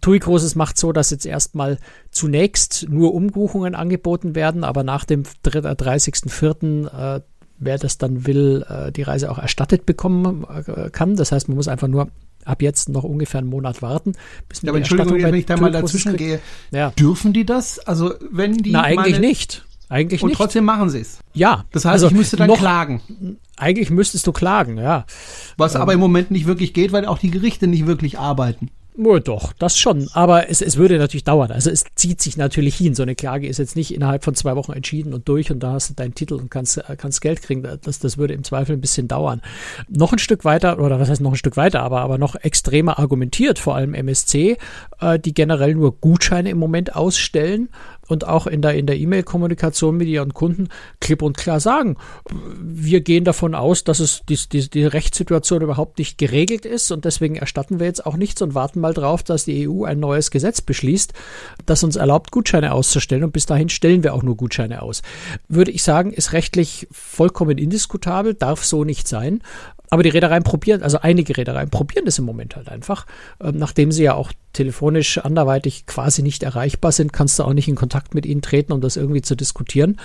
TUI 0.00 0.20
Großes 0.20 0.54
macht 0.54 0.78
so, 0.78 0.92
dass 0.92 1.10
jetzt 1.10 1.26
erstmal 1.26 1.78
zunächst 2.12 2.86
nur 2.88 3.12
Umbuchungen 3.12 3.74
angeboten 3.74 4.36
werden, 4.36 4.62
aber 4.62 4.84
nach 4.84 5.04
dem 5.04 5.24
30.04. 5.24 7.16
Äh, 7.16 7.20
wer 7.58 7.78
das 7.78 7.98
dann 7.98 8.28
will, 8.28 8.64
äh, 8.68 8.92
die 8.92 9.02
Reise 9.02 9.28
auch 9.28 9.38
erstattet 9.38 9.86
bekommen 9.86 10.46
äh, 10.48 10.90
kann. 10.90 11.16
Das 11.16 11.32
heißt, 11.32 11.48
man 11.48 11.56
muss 11.56 11.66
einfach 11.66 11.88
nur 11.88 12.10
ab 12.44 12.62
jetzt 12.62 12.88
noch 12.88 13.04
ungefähr 13.04 13.38
einen 13.38 13.48
Monat 13.50 13.82
warten. 13.82 14.12
Bis 14.48 14.62
ja, 14.62 14.70
aber 14.70 14.78
Entschuldigung, 14.78 15.22
wenn 15.22 15.34
ich 15.34 15.46
da 15.46 15.56
mal 15.56 15.72
dazwischen 15.72 16.16
gehe, 16.16 16.40
ja. 16.70 16.90
dürfen 16.90 17.32
die 17.32 17.44
das? 17.44 17.78
Also 17.80 18.14
wenn 18.30 18.56
die 18.58 18.72
Na, 18.72 18.82
eigentlich 18.82 19.20
nicht. 19.20 19.64
Eigentlich 19.88 20.22
und 20.22 20.28
nicht. 20.28 20.36
trotzdem 20.36 20.64
machen 20.64 20.88
sie 20.88 21.00
es. 21.00 21.18
Ja. 21.34 21.64
Das 21.72 21.84
heißt, 21.84 21.94
also 21.94 22.06
ich 22.06 22.12
müsste 22.12 22.36
dann 22.36 22.46
noch, 22.46 22.58
klagen. 22.58 23.02
Eigentlich 23.56 23.90
müsstest 23.90 24.24
du 24.26 24.32
klagen, 24.32 24.78
ja. 24.78 25.04
Was 25.56 25.74
ähm, 25.74 25.80
aber 25.82 25.92
im 25.92 26.00
Moment 26.00 26.30
nicht 26.30 26.46
wirklich 26.46 26.74
geht, 26.74 26.92
weil 26.92 27.06
auch 27.06 27.18
die 27.18 27.30
Gerichte 27.30 27.66
nicht 27.66 27.86
wirklich 27.86 28.18
arbeiten. 28.18 28.70
Oh, 29.02 29.18
doch, 29.18 29.54
das 29.54 29.78
schon. 29.78 30.10
Aber 30.12 30.50
es, 30.50 30.60
es 30.60 30.76
würde 30.76 30.98
natürlich 30.98 31.24
dauern. 31.24 31.50
Also 31.50 31.70
es 31.70 31.84
zieht 31.94 32.20
sich 32.20 32.36
natürlich 32.36 32.76
hin. 32.76 32.94
So 32.94 33.02
eine 33.02 33.14
Klage 33.14 33.46
ist 33.46 33.56
jetzt 33.56 33.74
nicht 33.74 33.94
innerhalb 33.94 34.24
von 34.24 34.34
zwei 34.34 34.56
Wochen 34.56 34.72
entschieden 34.72 35.14
und 35.14 35.26
durch 35.26 35.50
und 35.50 35.60
da 35.60 35.72
hast 35.72 35.88
du 35.88 35.94
deinen 35.94 36.14
Titel 36.14 36.34
und 36.34 36.50
kannst, 36.50 36.76
äh, 36.76 36.96
kannst 36.98 37.22
Geld 37.22 37.40
kriegen. 37.40 37.66
Das, 37.82 37.98
das 37.98 38.18
würde 38.18 38.34
im 38.34 38.44
Zweifel 38.44 38.76
ein 38.76 38.80
bisschen 38.82 39.08
dauern. 39.08 39.40
Noch 39.88 40.12
ein 40.12 40.18
Stück 40.18 40.44
weiter, 40.44 40.78
oder 40.78 41.00
was 41.00 41.08
heißt 41.08 41.22
noch 41.22 41.32
ein 41.32 41.36
Stück 41.36 41.56
weiter, 41.56 41.80
aber, 41.80 42.00
aber 42.02 42.18
noch 42.18 42.34
extremer 42.34 42.98
argumentiert, 42.98 43.58
vor 43.58 43.74
allem 43.74 43.94
MSC, 43.94 44.58
äh, 45.00 45.18
die 45.18 45.32
generell 45.32 45.74
nur 45.74 45.98
Gutscheine 45.98 46.50
im 46.50 46.58
Moment 46.58 46.94
ausstellen 46.94 47.70
und 48.10 48.26
auch 48.26 48.46
in 48.46 48.62
der 48.62 48.74
in 48.74 48.86
der 48.86 48.98
E-Mail-Kommunikation 48.98 49.96
mit 49.96 50.08
ihren 50.08 50.34
Kunden 50.34 50.68
klipp 51.00 51.22
und 51.22 51.36
klar 51.36 51.60
sagen, 51.60 51.96
wir 52.60 53.00
gehen 53.00 53.24
davon 53.24 53.54
aus, 53.54 53.84
dass 53.84 54.00
es 54.00 54.22
die, 54.28 54.38
die, 54.50 54.68
die 54.68 54.84
Rechtssituation 54.84 55.62
überhaupt 55.62 55.98
nicht 55.98 56.18
geregelt 56.18 56.64
ist 56.64 56.90
und 56.92 57.04
deswegen 57.04 57.36
erstatten 57.36 57.78
wir 57.78 57.86
jetzt 57.86 58.04
auch 58.06 58.16
nichts 58.16 58.42
und 58.42 58.54
warten 58.54 58.80
mal 58.80 58.94
drauf, 58.94 59.22
dass 59.22 59.44
die 59.44 59.68
EU 59.68 59.84
ein 59.84 60.00
neues 60.00 60.30
Gesetz 60.30 60.60
beschließt, 60.60 61.12
das 61.66 61.82
uns 61.82 61.96
erlaubt, 61.96 62.30
Gutscheine 62.30 62.72
auszustellen 62.72 63.24
und 63.24 63.32
bis 63.32 63.46
dahin 63.46 63.68
stellen 63.68 64.02
wir 64.02 64.14
auch 64.14 64.22
nur 64.22 64.36
Gutscheine 64.36 64.82
aus. 64.82 65.02
Würde 65.48 65.70
ich 65.70 65.82
sagen, 65.82 66.12
ist 66.12 66.32
rechtlich 66.32 66.86
vollkommen 66.90 67.58
indiskutabel, 67.58 68.34
darf 68.34 68.64
so 68.64 68.84
nicht 68.84 69.08
sein. 69.08 69.42
Aber 69.90 70.04
die 70.04 70.08
Reedereien 70.08 70.44
probieren, 70.44 70.82
also 70.82 71.00
einige 71.00 71.36
Reedereien 71.36 71.68
probieren 71.68 72.04
das 72.04 72.18
im 72.18 72.24
Moment 72.24 72.54
halt 72.54 72.68
einfach. 72.68 73.06
Ähm, 73.42 73.56
nachdem 73.58 73.90
sie 73.90 74.04
ja 74.04 74.14
auch 74.14 74.32
telefonisch 74.52 75.18
anderweitig 75.18 75.86
quasi 75.86 76.22
nicht 76.22 76.44
erreichbar 76.44 76.92
sind, 76.92 77.12
kannst 77.12 77.38
du 77.38 77.42
auch 77.42 77.52
nicht 77.52 77.68
in 77.68 77.74
Kontakt 77.74 78.14
mit 78.14 78.24
ihnen 78.24 78.40
treten, 78.40 78.72
um 78.72 78.80
das 78.80 78.96
irgendwie 78.96 79.22
zu 79.22 79.34
diskutieren. 79.34 79.98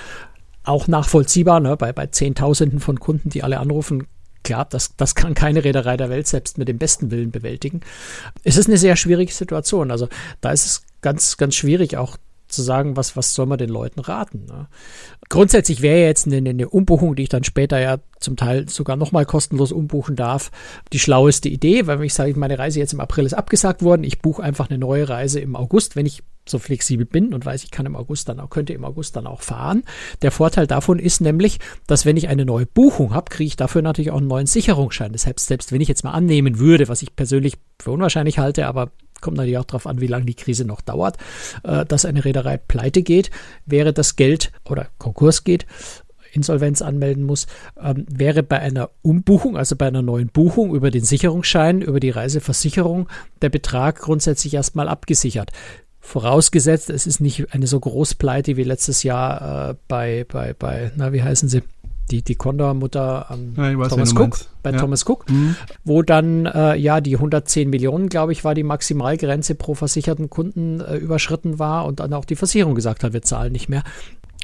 Auch 0.63 0.87
nachvollziehbar, 0.87 1.59
ne? 1.59 1.77
bei, 1.77 1.93
bei 1.93 2.07
Zehntausenden 2.07 2.79
von 2.79 2.99
Kunden, 2.99 3.29
die 3.29 3.43
alle 3.43 3.59
anrufen, 3.59 4.07
klar, 4.45 4.65
das, 4.69 4.95
das 4.97 5.13
kann 5.13 5.33
keine 5.33 5.63
Reederei 5.63 5.97
der 5.97 6.09
Welt 6.09 6.27
selbst 6.27 6.57
mit 6.57 6.67
dem 6.67 6.77
besten 6.77 7.11
Willen 7.11 7.31
bewältigen. 7.31 7.81
Es 8.43 8.57
ist 8.57 8.67
eine 8.67 8.77
sehr 8.77 8.95
schwierige 8.95 9.31
Situation. 9.31 9.91
Also 9.91 10.07
da 10.41 10.51
ist 10.51 10.65
es 10.65 10.83
ganz, 11.01 11.37
ganz 11.37 11.55
schwierig, 11.55 11.97
auch 11.97 12.17
zu 12.47 12.61
sagen, 12.61 12.95
was, 12.95 13.15
was 13.15 13.33
soll 13.33 13.45
man 13.45 13.57
den 13.57 13.69
Leuten 13.69 13.99
raten? 13.99 14.45
Ne? 14.45 14.67
Grundsätzlich 15.29 15.81
wäre 15.81 16.05
jetzt 16.05 16.27
eine, 16.27 16.37
eine 16.37 16.69
Umbuchung, 16.69 17.15
die 17.15 17.23
ich 17.23 17.29
dann 17.29 17.43
später 17.43 17.79
ja 17.79 17.97
zum 18.19 18.35
Teil 18.35 18.69
sogar 18.69 18.95
nochmal 18.95 19.25
kostenlos 19.25 19.71
umbuchen 19.71 20.15
darf, 20.15 20.51
die 20.93 20.99
schlaueste 20.99 21.49
Idee, 21.49 21.87
weil 21.87 21.99
wenn 21.99 22.05
ich 22.05 22.13
sage, 22.13 22.37
meine 22.37 22.59
Reise 22.59 22.79
jetzt 22.79 22.93
im 22.93 22.99
April 22.99 23.25
ist 23.25 23.33
abgesagt 23.33 23.81
worden, 23.81 24.03
ich 24.03 24.21
buche 24.21 24.43
einfach 24.43 24.69
eine 24.69 24.77
neue 24.77 25.09
Reise 25.09 25.39
im 25.39 25.55
August, 25.55 25.95
wenn 25.95 26.05
ich 26.05 26.23
so 26.47 26.59
flexibel 26.59 27.05
bin 27.05 27.33
und 27.33 27.45
weiß, 27.45 27.63
ich 27.63 27.71
kann 27.71 27.85
im 27.85 27.95
August 27.95 28.29
dann 28.29 28.39
auch, 28.39 28.49
könnte 28.49 28.73
im 28.73 28.85
August 28.85 29.15
dann 29.15 29.27
auch 29.27 29.41
fahren. 29.41 29.83
Der 30.21 30.31
Vorteil 30.31 30.67
davon 30.67 30.99
ist 30.99 31.21
nämlich, 31.21 31.59
dass 31.87 32.05
wenn 32.05 32.17
ich 32.17 32.27
eine 32.27 32.45
neue 32.45 32.67
Buchung 32.67 33.13
habe, 33.13 33.31
kriege 33.31 33.47
ich 33.47 33.55
dafür 33.55 33.81
natürlich 33.81 34.11
auch 34.11 34.17
einen 34.17 34.27
neuen 34.27 34.45
Sicherungsschein. 34.45 35.11
Deshalb, 35.11 35.39
selbst 35.39 35.71
wenn 35.71 35.81
ich 35.81 35.87
jetzt 35.87 36.03
mal 36.03 36.11
annehmen 36.11 36.59
würde, 36.59 36.87
was 36.87 37.01
ich 37.01 37.15
persönlich 37.15 37.55
für 37.81 37.91
unwahrscheinlich 37.91 38.37
halte, 38.37 38.67
aber 38.67 38.91
kommt 39.25 39.37
natürlich 39.37 39.57
auch 39.57 39.65
darauf 39.65 39.87
an, 39.87 39.99
wie 40.01 40.07
lange 40.07 40.25
die 40.25 40.35
Krise 40.35 40.65
noch 40.65 40.81
dauert, 40.81 41.17
äh, 41.63 41.83
dass 41.83 42.05
eine 42.05 42.23
Reederei 42.23 42.57
pleite 42.57 43.01
geht, 43.01 43.31
wäre 43.65 43.91
das 43.91 44.15
Geld 44.15 44.51
oder 44.69 44.87
Konkurs 44.99 45.43
geht, 45.43 45.65
Insolvenz 46.31 46.83
anmelden 46.83 47.23
muss, 47.23 47.47
ähm, 47.81 48.05
wäre 48.07 48.43
bei 48.43 48.59
einer 48.59 48.91
Umbuchung, 49.01 49.57
also 49.57 49.75
bei 49.75 49.87
einer 49.87 50.03
neuen 50.03 50.27
Buchung 50.27 50.75
über 50.75 50.91
den 50.91 51.03
Sicherungsschein, 51.03 51.81
über 51.81 51.99
die 51.99 52.11
Reiseversicherung, 52.11 53.09
der 53.41 53.49
Betrag 53.49 53.99
grundsätzlich 53.99 54.53
erstmal 54.53 54.89
abgesichert. 54.89 55.51
Vorausgesetzt, 56.01 56.91
es 56.91 57.07
ist 57.07 57.19
nicht 57.19 57.51
eine 57.51 57.65
so 57.65 57.79
groß 57.79 58.13
Pleite 58.13 58.57
wie 58.57 58.63
letztes 58.63 59.01
Jahr 59.01 59.71
äh, 59.71 59.75
bei, 59.87 60.23
bei, 60.27 60.53
bei, 60.53 60.91
na, 60.95 61.13
wie 61.13 61.23
heißen 61.23 61.49
sie? 61.49 61.63
Die, 62.11 62.21
die 62.21 62.35
Condor-Mutter 62.35 63.27
ähm, 63.31 63.53
ja, 63.57 63.87
Thomas 63.87 64.15
Cook, 64.15 64.37
bei 64.63 64.71
ja. 64.71 64.77
Thomas 64.77 65.07
Cook, 65.07 65.29
mhm. 65.29 65.55
wo 65.83 66.01
dann 66.01 66.45
äh, 66.45 66.75
ja 66.75 67.01
die 67.01 67.15
110 67.15 67.69
Millionen, 67.69 68.09
glaube 68.09 68.31
ich, 68.31 68.43
war 68.43 68.53
die 68.53 68.63
Maximalgrenze 68.63 69.55
pro 69.55 69.73
versicherten 69.73 70.29
Kunden 70.29 70.81
äh, 70.81 70.97
überschritten 70.97 71.59
war 71.59 71.85
und 71.85 71.99
dann 71.99 72.13
auch 72.13 72.25
die 72.25 72.35
Versicherung 72.35 72.75
gesagt 72.75 73.03
hat, 73.03 73.13
wir 73.13 73.21
zahlen 73.21 73.51
nicht 73.51 73.69
mehr. 73.69 73.83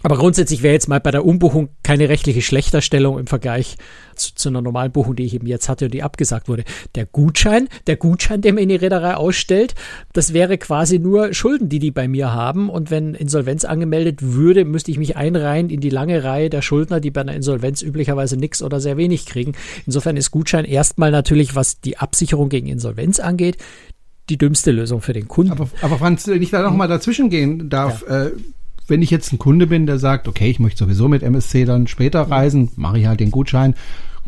Aber 0.03 0.17
grundsätzlich 0.17 0.63
wäre 0.63 0.73
jetzt 0.73 0.87
mal 0.87 0.99
bei 0.99 1.11
der 1.11 1.25
Umbuchung 1.25 1.69
keine 1.83 2.09
rechtliche 2.09 2.41
Schlechterstellung 2.41 3.19
im 3.19 3.27
Vergleich 3.27 3.77
zu, 4.15 4.35
zu, 4.35 4.49
einer 4.49 4.61
normalen 4.61 4.91
Buchung, 4.91 5.15
die 5.15 5.23
ich 5.23 5.33
eben 5.33 5.47
jetzt 5.47 5.69
hatte 5.69 5.85
und 5.85 5.93
die 5.93 6.03
abgesagt 6.03 6.47
wurde. 6.47 6.63
Der 6.95 7.05
Gutschein, 7.05 7.69
der 7.87 7.97
Gutschein, 7.97 8.41
den 8.41 8.55
man 8.55 8.63
in 8.63 8.69
die 8.69 8.75
Reederei 8.75 9.15
ausstellt, 9.15 9.75
das 10.13 10.33
wäre 10.33 10.57
quasi 10.57 10.99
nur 10.99 11.33
Schulden, 11.33 11.69
die 11.69 11.79
die 11.79 11.91
bei 11.91 12.07
mir 12.07 12.33
haben. 12.33 12.69
Und 12.69 12.91
wenn 12.91 13.13
Insolvenz 13.13 13.65
angemeldet 13.65 14.19
würde, 14.21 14.65
müsste 14.65 14.91
ich 14.91 14.97
mich 14.97 15.15
einreihen 15.15 15.69
in 15.69 15.81
die 15.81 15.89
lange 15.89 16.23
Reihe 16.23 16.49
der 16.49 16.61
Schuldner, 16.61 16.99
die 16.99 17.11
bei 17.11 17.21
einer 17.21 17.35
Insolvenz 17.35 17.81
üblicherweise 17.81 18.37
nichts 18.37 18.61
oder 18.61 18.79
sehr 18.79 18.97
wenig 18.97 19.25
kriegen. 19.25 19.53
Insofern 19.85 20.17
ist 20.17 20.31
Gutschein 20.31 20.65
erstmal 20.65 21.11
natürlich, 21.11 21.55
was 21.55 21.79
die 21.79 21.97
Absicherung 21.97 22.49
gegen 22.49 22.67
Insolvenz 22.67 23.19
angeht, 23.19 23.57
die 24.29 24.37
dümmste 24.37 24.71
Lösung 24.71 25.01
für 25.01 25.13
den 25.13 25.27
Kunden. 25.27 25.51
Aber, 25.51 25.67
aber 25.81 25.97
Franz, 25.97 26.27
wenn 26.27 26.41
ich 26.41 26.51
da 26.51 26.61
nochmal 26.61 26.87
dazwischen 26.87 27.29
gehen 27.29 27.69
darf, 27.69 28.03
ja. 28.07 28.27
äh, 28.27 28.31
wenn 28.91 29.01
ich 29.01 29.09
jetzt 29.09 29.31
ein 29.31 29.39
Kunde 29.39 29.65
bin, 29.65 29.87
der 29.87 29.97
sagt, 29.97 30.27
okay, 30.27 30.49
ich 30.49 30.59
möchte 30.59 30.83
sowieso 30.83 31.07
mit 31.07 31.23
MSC 31.23 31.65
dann 31.65 31.87
später 31.87 32.21
reisen, 32.21 32.69
mache 32.75 32.99
ich 32.99 33.07
halt 33.07 33.21
den 33.21 33.31
Gutschein, 33.31 33.73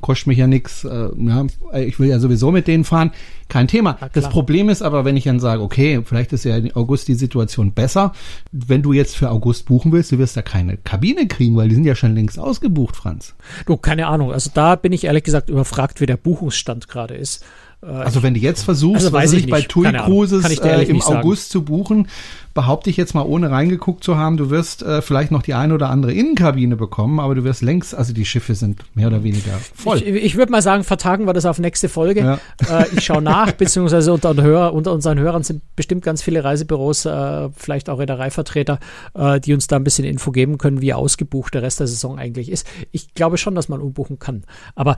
kostet 0.02 0.28
mich 0.28 0.38
ja 0.38 0.48
nichts, 0.48 0.86
äh, 0.86 1.10
ja, 1.18 1.46
ich 1.80 2.00
will 2.00 2.10
ja 2.10 2.20
sowieso 2.20 2.52
mit 2.52 2.68
denen 2.68 2.84
fahren, 2.84 3.12
kein 3.50 3.68
Thema. 3.68 3.98
Das 4.14 4.30
Problem 4.30 4.70
ist 4.70 4.82
aber, 4.82 5.06
wenn 5.06 5.18
ich 5.18 5.26
dann 5.26 5.40
sage, 5.40 5.62
okay, 5.62 6.02
vielleicht 6.04 6.34
ist 6.34 6.46
ja 6.46 6.58
in 6.58 6.76
August 6.76 7.08
die 7.08 7.14
Situation 7.14 7.74
besser, 7.74 8.14
wenn 8.52 8.82
du 8.82 8.94
jetzt 8.94 9.16
für 9.16 9.30
August 9.30 9.66
buchen 9.66 9.92
willst, 9.92 10.12
du 10.12 10.18
wirst 10.18 10.36
da 10.36 10.42
keine 10.42 10.78
Kabine 10.78 11.28
kriegen, 11.28 11.56
weil 11.56 11.70
die 11.70 11.76
sind 11.76 11.86
ja 11.86 11.96
schon 11.96 12.16
längst 12.16 12.40
ausgebucht, 12.40 12.96
Franz. 12.96 13.36
Du, 13.66 13.78
keine 13.78 14.08
Ahnung, 14.08 14.32
also 14.32 14.50
da 14.54 14.76
bin 14.76 14.94
ich 14.94 15.04
ehrlich 15.04 15.24
gesagt 15.24 15.50
überfragt, 15.50 16.02
wie 16.02 16.06
der 16.06 16.18
Buchungsstand 16.18 16.88
gerade 16.88 17.16
ist. 17.16 17.46
Äh, 17.86 17.92
also 17.92 18.24
wenn 18.24 18.34
du 18.34 18.40
jetzt 18.40 18.64
versuchst, 18.64 19.06
also 19.06 19.14
weiß 19.14 19.34
ich 19.34 19.46
nicht, 19.46 19.52
bei 19.52 19.62
TUI 19.62 19.92
Cruises 19.92 20.46
äh, 20.60 20.84
im 20.84 21.02
August 21.02 21.50
zu 21.52 21.64
buchen, 21.64 22.08
behaupte 22.54 22.90
ich 22.90 22.98
jetzt 22.98 23.16
mal, 23.16 23.24
ohne 23.24 23.50
reingeguckt 23.50 24.04
zu 24.04 24.16
haben, 24.18 24.38
du 24.38 24.50
wirst 24.50 24.84
äh, 24.84 25.02
vielleicht 25.02 25.32
noch 25.32 25.42
die 25.42 25.56
eine 25.56 25.74
oder 25.74 25.90
andere 25.90 26.14
Innenkabine 26.14 26.76
bekommen, 26.76 27.20
aber 27.20 27.34
du 27.34 27.44
wirst 27.44 27.64
längst, 27.64 27.96
also 27.96 28.14
die 28.14 28.26
Schiffe 28.26 28.54
sind 28.54 28.84
mehr 28.96 29.08
oder 29.08 29.24
weniger 29.24 29.60
voll. 29.76 29.98
Ich, 29.98 30.06
ich 30.06 30.36
würde 30.38 30.52
mal 30.52 30.62
sagen, 30.62 30.84
vertagen 30.84 31.26
wir 31.26 31.34
das 31.34 31.46
auf 31.46 31.58
nächste 31.58 31.90
Folge. 31.90 32.22
Ja. 32.22 32.40
Äh, 32.70 32.86
ich 32.96 33.04
schaue 33.04 33.24
nach, 33.24 33.52
beziehungsweise 33.58 34.14
unter, 34.14 34.36
Hörer, 34.36 34.74
unter, 34.74 34.94
unseren 34.94 35.20
Hörern 35.20 35.44
sind 35.44 35.64
bestimmt 35.76 36.04
ganz 36.04 36.22
viele 36.22 36.44
Reisebüros, 36.44 37.06
äh, 37.06 37.50
vielleicht 37.56 37.90
auch 37.90 38.00
Reedereivertreter, 38.00 38.80
äh, 39.16 39.40
die 39.40 39.54
uns 39.54 39.66
da 39.68 39.78
ein 39.78 39.84
bisschen 39.84 40.06
Info 40.06 40.32
geben 40.32 40.60
können, 40.60 40.82
wie 40.82 40.94
ausgebucht 40.94 41.56
der 41.56 41.64
Rest 41.64 41.80
der 41.80 41.88
Saison 41.88 42.20
eigentlich 42.20 42.52
ist. 42.52 42.68
Ich 42.92 43.16
glaube 43.16 43.38
schon, 43.38 43.56
dass 43.56 43.68
man 43.68 43.82
umbuchen 43.82 44.20
kann. 44.20 44.44
Aber 44.76 44.96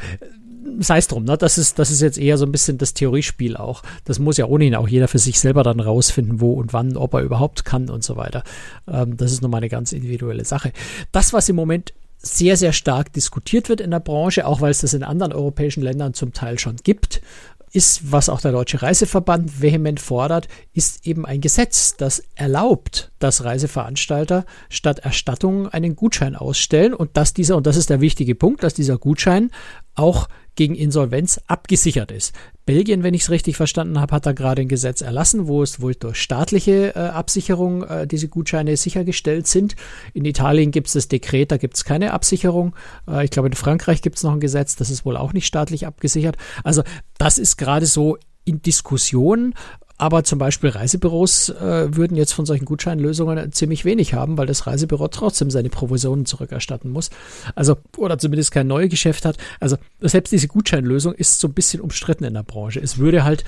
sei 0.80 0.98
es 0.98 1.08
drum, 1.08 1.24
ne? 1.24 1.38
das, 1.38 1.58
ist, 1.58 1.80
das 1.80 1.92
ist 1.92 2.02
jetzt 2.02 2.18
eher 2.18 2.38
so 2.38 2.46
ein 2.46 2.52
bisschen 2.52 2.78
das 2.78 2.94
Theoriespiel 2.94 3.58
auch. 3.58 3.84
Das 4.04 4.20
muss 4.20 4.38
ja 4.38 4.46
ohnehin 4.46 4.76
auch 4.76 4.88
jeder 4.88 5.08
für 5.08 5.20
sich 5.20 5.40
selber 5.40 5.64
dann 5.64 5.80
rausfinden, 5.80 6.42
wo 6.42 6.54
und 6.54 6.74
wann, 6.74 6.98
ob 6.98 7.14
er 7.14 7.22
überhaupt 7.22 7.66
kann 7.66 7.90
und 7.90 8.04
so 8.04 8.18
weiter. 8.18 8.44
Ähm, 8.88 9.18
das 9.18 9.32
ist 9.32 9.42
nochmal 9.42 9.60
eine 9.60 9.70
ganz 9.70 9.92
individuelle 9.92 10.46
Sache. 10.46 10.72
Das, 11.12 11.34
was 11.34 11.50
im 11.50 11.56
Moment 11.56 11.94
sehr, 12.18 12.58
sehr 12.58 12.74
stark 12.74 13.14
diskutiert 13.14 13.70
wird 13.70 13.82
in 13.82 13.92
der 13.92 14.00
Branche, 14.00 14.48
auch 14.48 14.62
weil 14.62 14.72
es 14.72 14.82
das 14.82 14.94
in 14.94 15.04
anderen 15.04 15.34
europäischen 15.34 15.84
Ländern 15.84 16.14
zum 16.14 16.34
Teil 16.34 16.58
schon 16.58 16.78
gibt, 16.78 17.22
ist, 17.72 18.12
was 18.12 18.30
auch 18.30 18.40
der 18.40 18.54
Deutsche 18.54 18.82
Reiseverband 18.82 19.62
vehement 19.62 20.00
fordert, 20.00 20.48
ist 20.74 21.06
eben 21.06 21.26
ein 21.26 21.42
Gesetz, 21.42 21.98
das 21.98 22.24
erlaubt, 22.34 23.12
dass 23.20 23.44
Reiseveranstalter 23.44 24.46
statt 24.70 25.00
Erstattung 25.00 25.68
einen 25.68 25.96
Gutschein 25.96 26.36
ausstellen 26.36 26.94
und 26.94 27.18
dass 27.18 27.34
dieser, 27.34 27.58
und 27.58 27.68
das 27.68 27.76
ist 27.76 27.90
der 27.90 28.00
wichtige 28.00 28.34
Punkt, 28.34 28.64
dass 28.64 28.74
dieser 28.74 28.98
Gutschein 28.98 29.52
auch 29.94 30.30
gegen 30.56 30.76
Insolvenz 30.76 31.40
abgesichert 31.48 32.12
ist. 32.12 32.34
Belgien, 32.66 33.04
wenn 33.04 33.14
ich 33.14 33.24
es 33.24 33.30
richtig 33.30 33.58
verstanden 33.58 34.00
habe, 34.00 34.16
hat 34.16 34.26
da 34.26 34.32
gerade 34.32 34.62
ein 34.62 34.68
Gesetz 34.68 35.02
erlassen, 35.02 35.48
wo 35.48 35.62
es 35.62 35.82
wohl 35.82 35.94
durch 35.94 36.20
staatliche 36.20 36.96
äh, 36.96 37.00
Absicherung 37.00 37.84
äh, 37.84 38.08
diese 38.08 38.28
Gutscheine 38.28 38.76
sichergestellt 38.76 39.48
sind. 39.48 39.76
In 40.14 40.26
Italien 40.26 40.72
gibt 40.72 40.88
es 40.88 40.94
das 40.94 41.08
Dekret, 41.08 41.52
da 41.52 41.58
gibt 41.58 41.76
es 41.76 41.86
keine 41.86 42.14
Absicherung. 42.14 42.76
Äh, 43.08 43.26
ich 43.26 43.32
glaube, 43.32 43.50
in 43.50 43.54
Frankreich 43.54 44.02
gibt 44.02 44.18
es 44.18 44.24
noch 44.24 44.34
ein 44.34 44.40
Gesetz, 44.40 44.76
das 44.76 44.90
ist 44.90 45.06
wohl 45.06 45.18
auch 45.18 45.34
nicht 45.34 45.46
staatlich 45.46 45.86
abgesichert. 45.86 46.38
Also 46.64 46.84
das 47.18 47.38
ist 47.38 47.58
gerade 47.58 47.86
so 47.86 48.18
in 48.46 48.62
Diskussion. 48.62 49.54
Aber 49.98 50.24
zum 50.24 50.40
Beispiel 50.40 50.70
Reisebüros 50.72 51.50
äh, 51.50 51.96
würden 51.96 52.18
jetzt 52.18 52.34
von 52.34 52.46
solchen 52.46 52.66
Gutscheinlösungen 52.66 53.52
ziemlich 53.54 53.86
wenig 53.86 54.14
haben, 54.14 54.38
weil 54.38 54.46
das 54.46 54.68
Reisebüro 54.68 55.08
trotzdem 55.08 55.50
seine 55.50 55.70
Provisionen 55.70 56.26
zurückerstatten 56.26 56.92
muss. 56.92 57.10
Also, 57.56 57.78
oder 57.96 58.18
zumindest 58.18 58.52
kein 58.52 58.68
neues 58.68 58.90
Geschäft 58.90 59.26
hat. 59.26 59.38
Also, 59.60 59.78
selbst 60.02 60.32
diese 60.32 60.48
Gutscheinlösung 60.48 61.14
ist 61.14 61.40
so 61.40 61.48
ein 61.48 61.54
bisschen 61.54 61.82
umstritten 61.82 62.26
in 62.26 62.34
der 62.34 62.44
Branche. 62.44 62.82
Es 62.82 62.98
würde 62.98 63.24
halt 63.24 63.46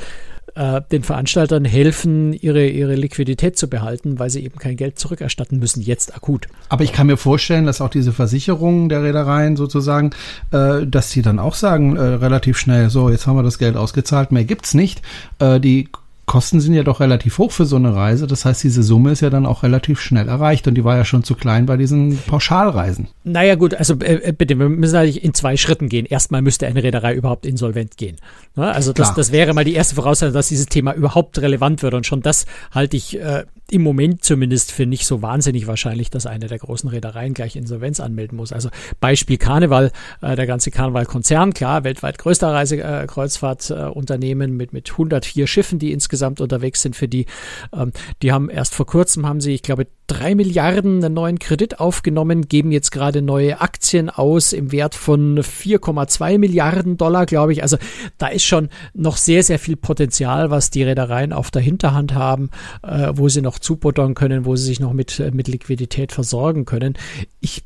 äh, 0.56 0.82
den 0.92 1.04
Veranstaltern 1.04 1.66
helfen, 1.66 2.34
ihre, 2.34 2.66
ihre 2.68 2.96
Liquidität 2.96 3.58
zu 3.58 3.70
behalten, 3.70 4.18
weil 4.18 4.30
sie 4.30 4.44
eben 4.44 4.58
kein 4.58 4.78
Geld 4.78 4.98
zurückerstatten 4.98 5.60
müssen, 5.60 5.82
jetzt 5.82 6.16
akut. 6.16 6.48
Aber 6.70 6.84
ich 6.84 6.94
kann 6.94 7.08
mir 7.08 7.18
vorstellen, 7.18 7.66
dass 7.66 7.82
auch 7.82 7.90
diese 7.90 8.14
Versicherungen 8.14 8.90
der 8.90 9.04
Reedereien 9.04 9.56
sozusagen, 9.56 10.12
äh, 10.52 10.88
dass 10.88 11.12
sie 11.12 11.22
dann 11.22 11.40
auch 11.40 11.56
sagen, 11.56 11.96
äh, 11.96 12.02
relativ 12.02 12.58
schnell, 12.58 12.90
so, 12.90 13.10
jetzt 13.10 13.28
haben 13.28 13.36
wir 13.36 13.44
das 13.44 13.60
Geld 13.60 13.76
ausgezahlt, 13.76 14.32
mehr 14.32 14.46
gibt's 14.46 14.74
nicht. 14.74 15.02
Äh, 15.40 15.60
die 15.60 15.90
Kosten 16.28 16.60
sind 16.60 16.74
ja 16.74 16.84
doch 16.84 17.00
relativ 17.00 17.38
hoch 17.38 17.54
für 17.54 17.66
so 17.66 17.78
eine 17.78 17.96
Reise. 17.96 18.28
Das 18.28 18.44
heißt, 18.44 18.62
diese 18.62 18.84
Summe 18.84 19.12
ist 19.12 19.22
ja 19.22 19.30
dann 19.30 19.46
auch 19.46 19.64
relativ 19.64 20.02
schnell 20.02 20.28
erreicht 20.28 20.68
und 20.68 20.76
die 20.76 20.84
war 20.84 20.98
ja 20.98 21.06
schon 21.06 21.24
zu 21.24 21.36
klein 21.36 21.66
bei 21.66 21.78
diesen 21.78 22.18
Pauschalreisen. 22.18 23.08
Naja 23.24 23.56
gut, 23.56 23.74
also 23.74 23.94
äh, 24.02 24.34
bitte, 24.38 24.60
wir 24.60 24.68
müssen 24.68 24.96
natürlich 24.96 25.24
in 25.24 25.34
zwei 25.34 25.56
Schritten 25.56 25.88
gehen. 25.88 26.06
Erstmal 26.06 26.42
müsste 26.42 26.68
eine 26.68 26.84
Reederei 26.84 27.14
überhaupt 27.16 27.46
insolvent 27.46 27.96
gehen. 27.96 28.18
Ne? 28.58 28.70
Also 28.70 28.92
das, 28.92 29.14
das 29.14 29.32
wäre 29.32 29.54
mal 29.54 29.64
die 29.64 29.74
erste 29.74 29.96
Voraussetzung, 29.96 30.34
dass 30.34 30.50
dieses 30.50 30.66
Thema 30.66 30.94
überhaupt 30.94 31.40
relevant 31.40 31.82
wird. 31.82 31.94
Und 31.94 32.06
schon 32.06 32.22
das 32.22 32.46
halte 32.72 32.98
ich 32.98 33.18
äh, 33.18 33.46
im 33.72 33.84
Moment 33.84 34.24
zumindest 34.24 34.74
für 34.74 34.86
nicht 34.86 35.06
so 35.06 35.22
wahnsinnig 35.22 35.66
wahrscheinlich, 35.66 36.10
dass 36.10 36.26
eine 36.26 36.48
der 36.48 36.58
großen 36.58 36.90
Reedereien 36.90 37.34
gleich 37.36 37.56
Insolvenz 37.56 38.02
anmelden 38.02 38.36
muss. 38.36 38.52
Also 38.52 38.68
Beispiel 39.00 39.38
Karneval, 39.38 39.94
äh, 40.22 40.36
der 40.36 40.46
ganze 40.46 40.72
Karneval-Konzern, 40.72 41.54
klar, 41.54 41.86
weltweit 41.86 42.18
größter 42.18 42.54
Reisekreuzfahrtunternehmen 42.54 44.52
äh, 44.52 44.54
mit, 44.54 44.74
mit 44.74 44.92
104 44.92 45.48
Schiffen, 45.48 45.80
die 45.80 45.94
insgesamt 45.94 46.17
unterwegs 46.24 46.82
sind 46.82 46.96
für 46.96 47.08
die. 47.08 47.26
Ähm, 47.74 47.92
die 48.22 48.32
haben 48.32 48.50
erst 48.50 48.74
vor 48.74 48.86
kurzem, 48.86 49.28
haben 49.28 49.42
sie, 49.42 49.54
ich 49.54 49.64
glaube, 49.64 49.88
drei 50.08 50.36
Milliarden 50.36 51.04
einen 51.04 51.14
neuen 51.14 51.38
Kredit 51.38 51.80
aufgenommen, 51.82 52.48
geben 52.48 52.72
jetzt 52.72 52.92
gerade 52.92 53.22
neue 53.22 53.60
Aktien 53.60 54.10
aus 54.10 54.54
im 54.54 54.72
Wert 54.72 54.96
von 54.96 55.40
4,2 55.40 56.38
Milliarden 56.38 56.96
Dollar, 56.96 57.26
glaube 57.26 57.52
ich. 57.52 57.62
Also 57.62 57.78
da 58.18 58.28
ist 58.28 58.46
schon 58.46 58.70
noch 58.94 59.18
sehr, 59.18 59.44
sehr 59.44 59.60
viel 59.60 59.76
Potenzial, 59.76 60.50
was 60.50 60.70
die 60.70 60.84
Reedereien 60.84 61.34
auf 61.34 61.52
der 61.52 61.62
Hinterhand 61.62 62.14
haben, 62.14 62.52
äh, 62.84 63.12
wo 63.14 63.28
sie 63.28 63.42
noch 63.42 63.58
noch 63.58 63.60
zubuttern 63.60 64.14
können, 64.14 64.46
wo 64.46 64.56
sie 64.56 64.66
sich 64.66 64.80
noch 64.80 64.94
mit, 64.94 65.20
äh, 65.20 65.32
mit 65.32 65.48
Liquidität 65.48 66.12
versorgen 66.12 66.66
können. 66.66 66.96
Ich, 67.40 67.64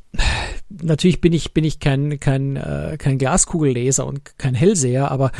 natürlich 0.82 1.20
bin 1.20 1.32
ich, 1.32 1.54
bin 1.54 1.64
ich 1.64 1.80
kein, 1.80 2.20
kein, 2.20 2.56
äh, 2.56 2.96
kein 2.98 3.18
Glaskugelleser 3.18 4.06
und 4.06 4.38
kein 4.38 4.54
Hellseher, 4.54 5.10
aber 5.10 5.32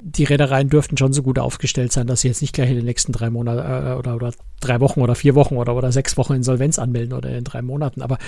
die 0.00 0.24
Reedereien 0.24 0.68
dürften 0.68 0.96
schon 0.96 1.12
so 1.12 1.22
gut 1.22 1.38
aufgestellt 1.38 1.92
sein, 1.92 2.06
dass 2.06 2.22
sie 2.22 2.28
jetzt 2.28 2.42
nicht 2.42 2.54
gleich 2.54 2.70
in 2.70 2.76
den 2.76 2.84
nächsten 2.84 3.12
drei 3.12 3.30
Monaten 3.30 3.60
äh, 3.60 3.94
oder, 3.94 4.16
oder 4.16 4.32
drei 4.60 4.80
Wochen 4.80 5.00
oder 5.00 5.14
vier 5.14 5.34
Wochen 5.34 5.56
oder, 5.56 5.74
oder 5.74 5.92
sechs 5.92 6.16
Wochen 6.16 6.34
Insolvenz 6.34 6.78
anmelden 6.78 7.14
oder 7.14 7.30
in 7.30 7.44
drei 7.44 7.62
Monaten. 7.62 8.02
Aber 8.02 8.18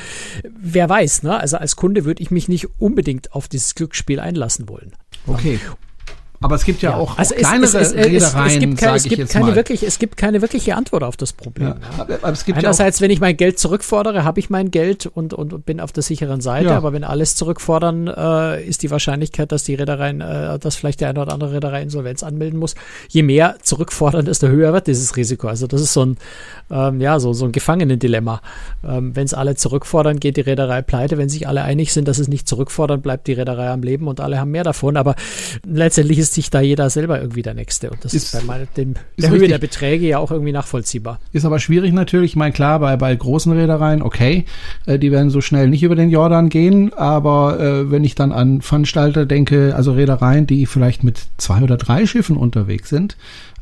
wer 0.43 0.89
weiß, 0.89 1.23
ne? 1.23 1.39
Also 1.39 1.59
als 1.59 1.77
Kunde 1.77 2.05
würde 2.05 2.23
ich 2.23 2.31
mich 2.31 2.49
nicht 2.49 2.69
unbedingt 2.81 3.33
auf 3.35 3.49
dieses 3.49 3.75
Glücksspiel 3.75 4.21
einlassen 4.21 4.69
wollen. 4.69 4.93
Okay. 5.27 5.59
Aber 6.43 6.57
es 6.57 6.65
gibt 6.65 6.83
ja, 6.83 6.91
ja. 6.91 6.97
auch, 6.97 7.17
also 7.17 7.35
kleinere 7.35 7.65
es, 7.65 7.75
es, 7.75 7.93
es, 7.93 7.95
Reedereien, 7.95 8.47
es, 8.47 8.59
gibt, 8.59 8.79
keine, 8.79 8.97
es 8.97 9.05
gibt 9.05 9.29
keine 9.31 9.47
mal. 9.47 9.55
wirklich, 9.55 9.83
es 9.85 9.99
gibt 9.99 10.17
keine 10.17 10.43
wirkliche 10.43 10.77
Antwort 10.77 11.05
auf 11.05 11.17
das 11.17 11.33
Problem. 11.33 11.69
Ja. 11.69 11.77
Aber, 11.99 12.15
aber 12.15 12.33
es 12.33 12.45
gibt 12.45 12.59
Einerseits, 12.59 12.99
ja 12.99 13.05
wenn 13.05 13.11
ich 13.11 13.21
mein 13.21 13.37
Geld 13.37 13.59
zurückfordere, 13.59 14.25
habe 14.25 14.41
ich 14.41 14.51
mein 14.51 14.71
Geld 14.71 15.07
und, 15.07 15.35
und, 15.35 15.53
und 15.53 15.65
bin 15.65 15.81
auf 15.81 15.93
der 15.93 16.03
sicheren 16.03 16.41
Seite. 16.41 16.71
Ja. 16.71 16.77
Aber 16.77 16.93
wenn 16.93 17.05
alles 17.05 17.37
zurückfordern, 17.37 18.09
äh, 18.09 18.65
ist 18.65 18.83
die 18.83 18.91
Wahrscheinlichkeit, 18.91 19.53
dass 19.53 19.65
die 19.65 19.75
Reedereien, 19.75 20.21
äh, 20.21 20.59
dass 20.59 20.77
vielleicht 20.77 21.01
der 21.01 21.11
eine 21.11 21.21
oder 21.21 21.33
andere 21.33 21.53
Reederei 21.53 21.83
Insolvenz 21.83 22.23
anmelden 22.23 22.59
muss. 22.59 22.75
Je 23.09 23.23
mehr 23.23 23.57
zurückfordern, 23.63 24.25
desto 24.25 24.49
höher 24.49 24.73
wird 24.73 24.87
dieses 24.89 25.17
Risiko. 25.17 25.49
Also 25.49 25.67
das 25.67 25.81
ist 25.81 25.93
so 25.93 26.05
ein, 26.05 26.17
ähm, 26.71 27.01
ja, 27.01 27.21
so, 27.21 27.33
so 27.33 27.45
ein 27.45 27.53
Gefangenendilemma. 27.53 28.41
Ähm, 28.85 29.15
wenn 29.15 29.25
es 29.25 29.35
alle 29.35 29.55
zurückfordern, 29.55 30.19
geht 30.19 30.37
die 30.37 30.43
Reederei 30.43 30.83
pleite. 30.83 31.19
Wenn 31.19 31.29
sich 31.29 31.47
alle 31.47 31.63
einig 31.63 31.93
sind, 31.93 32.09
dass 32.09 32.19
es 32.19 32.29
nicht 32.29 32.49
zurückfordern, 32.49 33.01
bleibt 33.01 33.27
die 33.27 33.33
Reederei 33.33 33.71
am 33.71 33.83
Leben 33.83 34.09
und 34.09 34.21
alle 34.21 34.41
haben 34.41 34.51
mehr 34.51 34.65
davon. 34.65 34.97
Aber 34.97 35.15
letztendlich 35.65 36.19
ist 36.19 36.32
sich 36.33 36.51
da 36.51 36.61
jeder 36.61 36.91
selber 36.91 37.21
irgendwie 37.21 37.43
der 37.43 37.55
Nächste. 37.55 37.91
Und 37.91 38.05
das 38.05 38.15
ist, 38.15 38.35
ist 38.35 38.41
bei 38.41 38.45
meinem, 38.45 38.67
dem, 38.77 38.95
der 39.19 39.31
Höhe 39.31 39.49
der 39.49 39.59
Beträge 39.59 40.07
ja 40.07 40.19
auch 40.19 40.31
irgendwie 40.31 40.53
nachvollziehbar. 40.53 41.21
Ist 41.33 41.45
aber 41.45 41.59
schwierig 41.59 41.93
natürlich. 41.93 42.33
Ich 42.33 42.37
meine, 42.37 42.53
klar, 42.53 42.79
bei, 42.81 42.97
bei 42.97 43.15
großen 43.15 43.53
Reedereien, 43.53 44.03
okay, 44.03 44.45
äh, 44.87 44.99
die 44.99 45.11
werden 45.11 45.31
so 45.31 45.41
schnell 45.41 45.69
nicht 45.69 45.83
über 45.83 45.95
den 45.95 46.11
Jordan 46.11 46.49
gehen. 46.49 46.93
Aber 46.95 47.61
äh, 47.61 47.91
wenn 47.91 48.05
ich 48.05 48.15
dann 48.15 48.33
an 48.33 48.63
Veranstalter 48.63 49.27
denke, 49.27 49.75
also 49.77 49.93
Reedereien, 49.93 50.47
die 50.47 50.67
vielleicht 50.67 51.05
mit 51.05 51.21
zwei 51.37 51.63
oder 51.63 51.77
drei 51.77 52.07
Schiffen 52.07 52.37
unterwegs 52.37 52.89
sind, 52.89 53.17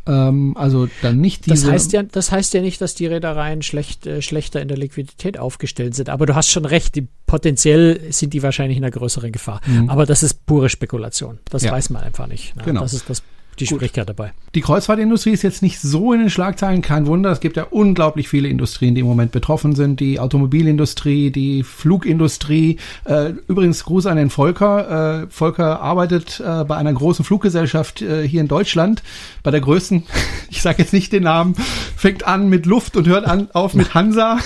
ähm, 0.07 0.57
also 0.57 0.88
dann 1.02 1.21
nicht 1.21 1.47
diese. 1.47 1.66
Das 1.66 1.73
heißt 1.73 1.92
ja, 1.92 2.02
das 2.02 2.33
heißt 2.33 2.54
ja 2.54 2.62
nicht, 2.62 2.80
dass 2.80 2.95
die 2.95 3.07
Reedereien 3.07 3.62
schlecht, 3.62 4.07
äh, 4.07 4.23
schlechter 4.23 4.61
in 4.61 4.69
der 4.69 4.76
Liquidität 4.76 5.38
aufgestellt 5.38 5.95
sind. 5.95 6.09
Aber 6.09 6.26
du 6.26 6.35
hast 6.35 6.50
schon 6.50 6.64
recht, 6.64 6.95
die, 6.95 7.07
potenziell 7.26 8.12
sind 8.12 8.33
die 8.33 8.42
wahrscheinlich 8.42 8.78
in 8.78 8.85
einer 8.85 8.90
größeren 8.90 9.30
Gefahr. 9.30 9.61
Mhm. 9.66 9.90
Aber 9.90 10.07
das 10.07 10.23
ist 10.23 10.47
pure 10.47 10.69
Spekulation. 10.69 11.38
Das 11.50 11.62
ja. 11.62 11.73
weiß 11.73 11.90
man 11.90 12.02
einfach 12.02 12.26
nicht. 12.26 12.57
Ne? 12.57 12.62
Genau. 12.64 12.80
Das 12.80 12.95
ist 12.95 13.11
das 13.11 13.23
die 13.59 13.66
Schwierigkeit 13.66 14.09
dabei. 14.09 14.33
Die 14.54 14.62
Kreuzfahrtindustrie 14.62 15.30
ist 15.30 15.42
jetzt 15.42 15.62
nicht 15.62 15.80
so 15.80 16.12
in 16.12 16.21
den 16.21 16.30
Schlagzeilen, 16.30 16.83
kein 16.83 17.07
Wunder. 17.07 17.30
Es 17.30 17.40
gibt 17.40 17.57
ja 17.57 17.66
unglaublich 17.71 18.28
viele 18.28 18.49
Industrien, 18.49 18.95
die 18.95 19.02
im 19.02 19.07
Moment 19.07 19.33
betroffen 19.33 19.75
sind. 19.75 20.00
Die 20.00 20.19
Automobilindustrie, 20.19 21.30
die 21.30 21.62
Flugindustrie. 21.62 22.78
Äh, 23.04 23.35
übrigens 23.47 23.85
Gruß 23.85 24.07
an 24.07 24.16
den 24.16 24.30
Volker. 24.30 25.23
Äh, 25.23 25.26
Volker 25.30 25.80
arbeitet 25.80 26.40
äh, 26.40 26.64
bei 26.64 26.76
einer 26.76 26.92
großen 26.92 27.25
Fluggesellschaft 27.25 28.02
äh, 28.02 28.26
hier 28.26 28.40
in 28.40 28.49
Deutschland, 28.49 29.02
bei 29.42 29.50
der 29.50 29.61
größten, 29.61 30.04
ich 30.50 30.62
sage 30.62 30.83
jetzt 30.83 30.92
nicht 30.92 31.12
den 31.12 31.25
Namen, 31.25 31.54
fängt 31.97 32.26
an 32.26 32.49
mit 32.49 32.66
Luft 32.66 32.97
und 32.97 33.07
hört 33.07 33.26
an 33.26 33.50
auf 33.52 33.75
mit 33.75 33.95
Hansa. 33.95 34.38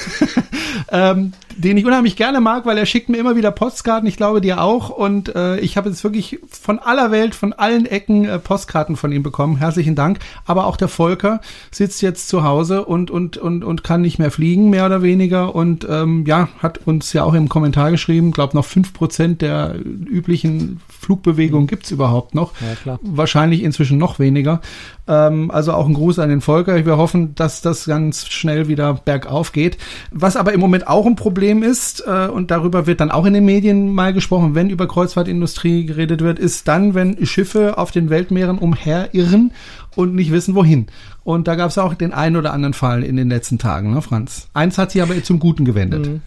ähm, 0.91 1.33
den 1.57 1.77
ich 1.77 1.87
unheimlich 1.87 2.17
gerne 2.17 2.41
mag, 2.41 2.67
weil 2.67 2.79
er 2.79 2.87
schickt 2.87 3.09
mir 3.09 3.19
immer 3.19 3.37
wieder 3.37 3.51
Postkarten, 3.51 4.09
ich 4.09 4.17
glaube 4.17 4.41
dir 4.41 4.61
auch. 4.61 4.91
Und 4.91 5.35
äh, 5.35 5.59
ich 5.61 5.77
habe 5.77 5.89
jetzt 5.89 6.05
wirklich 6.05 6.41
von 6.49 6.79
aller 6.79 7.11
Welt, 7.11 7.35
von 7.35 7.53
allen 7.53 7.87
Ecken 7.87 8.25
äh, 8.25 8.39
Postkarten 8.39 8.97
von 8.97 9.13
ihm 9.13 9.23
bekommen. 9.23 9.57
Herzlichen 9.57 9.95
Dank. 9.95 10.19
Aber 10.45 10.67
auch 10.67 10.77
der 10.77 10.89
Volker 10.89 11.41
sitzt 11.71 12.03
jetzt 12.03 12.29
zu 12.29 12.45
Hause 12.45 12.85
und, 12.85 13.11
und, 13.11 13.37
und, 13.37 13.65
und 13.65 13.85
kann 13.85 14.03
nicht 14.03 14.19
mehr 14.19 14.31
fliegen, 14.31 14.71
mehr 14.71 14.87
oder 14.87 15.03
weniger. 15.03 15.55
Und 15.55 15.87
ähm, 15.89 16.25
ja, 16.27 16.49
hat 16.59 16.81
uns 16.87 17.13
ja 17.13 17.25
auch 17.25 17.35
im 17.35 17.49
Kommentar 17.49 17.91
geschrieben, 17.91 18.33
glaube 18.33 18.57
noch 18.57 18.65
fünf 18.65 18.93
Prozent 18.93 19.43
der 19.43 19.77
üblichen 19.85 20.81
Flugbewegungen 20.89 21.67
gibt's 21.67 21.91
überhaupt 21.91 22.35
noch. 22.35 22.53
Ja, 22.61 22.75
klar. 22.75 22.99
Wahrscheinlich 23.03 23.63
inzwischen 23.63 23.99
noch 23.99 24.19
weniger. 24.19 24.61
Ähm, 25.07 25.51
also 25.51 25.73
auch 25.73 25.87
ein 25.87 25.95
Gruß 25.95 26.19
an 26.19 26.31
den 26.31 26.41
Volker. 26.41 26.85
Wir 26.85 26.97
hoffen, 26.97 27.35
dass 27.35 27.61
das 27.61 27.87
ganz 27.87 28.27
schnell 28.27 28.69
wieder 28.69 28.95
bergauf 28.95 29.53
geht. 29.53 29.77
Was 30.11 30.37
aber 30.37 30.53
im 30.53 30.61
Moment 30.61 30.89
auch 30.89 31.07
ein 31.07 31.17
Problem 31.17 31.63
ist, 31.63 32.05
äh, 32.07 32.29
und 32.29 32.51
darüber 32.51 32.87
wird 32.87 33.01
dann 33.01 33.11
auch 33.11 33.27
in 33.27 33.35
den 33.35 33.45
Medien 33.45 33.93
mal 33.93 34.13
gesprochen, 34.13 34.55
wenn 34.55 34.71
über 34.71 34.89
Kreuzfahrtindustrie 34.89 35.87
geredet 35.87 36.23
wird, 36.23 36.39
ist 36.39 36.69
dann, 36.69 36.95
wenn 36.95 37.25
Schiffe 37.27 37.79
auf 37.79 37.91
den 37.91 38.11
Weltmeeren 38.11 38.59
umherirren 38.59 39.53
und 39.95 40.15
nicht 40.15 40.33
wissen, 40.33 40.55
wohin. 40.55 40.87
Und 41.23 41.49
da 41.49 41.55
gab 41.55 41.71
es 41.71 41.79
auch 41.79 41.95
den 41.95 42.13
einen 42.13 42.37
oder 42.37 42.53
anderen 42.53 42.75
Fall 42.75 43.03
in 43.03 43.17
den 43.17 43.29
letzten 43.29 43.59
Tagen, 43.59 43.93
ne, 43.93 44.03
Franz? 44.03 44.49
Eins 44.55 44.79
hat 44.79 44.91
sich 44.91 45.03
aber 45.03 45.23
zum 45.23 45.39
Guten 45.39 45.65
gewendet. 45.65 46.07
Mhm. 46.07 46.23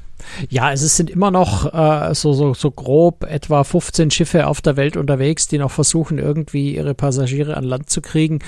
Ja, 0.49 0.71
es 0.71 0.95
sind 0.95 1.09
immer 1.09 1.31
noch 1.31 1.73
äh, 1.73 2.13
so, 2.13 2.33
so, 2.33 2.53
so 2.53 2.71
grob 2.71 3.23
etwa 3.23 3.63
15 3.63 4.11
Schiffe 4.11 4.47
auf 4.47 4.61
der 4.61 4.77
Welt 4.77 4.97
unterwegs, 4.97 5.47
die 5.47 5.57
noch 5.57 5.71
versuchen, 5.71 6.17
irgendwie 6.17 6.75
ihre 6.75 6.93
Passagiere 6.93 7.57
an 7.57 7.63
Land 7.63 7.89
zu 7.89 8.01
kriegen 8.01 8.39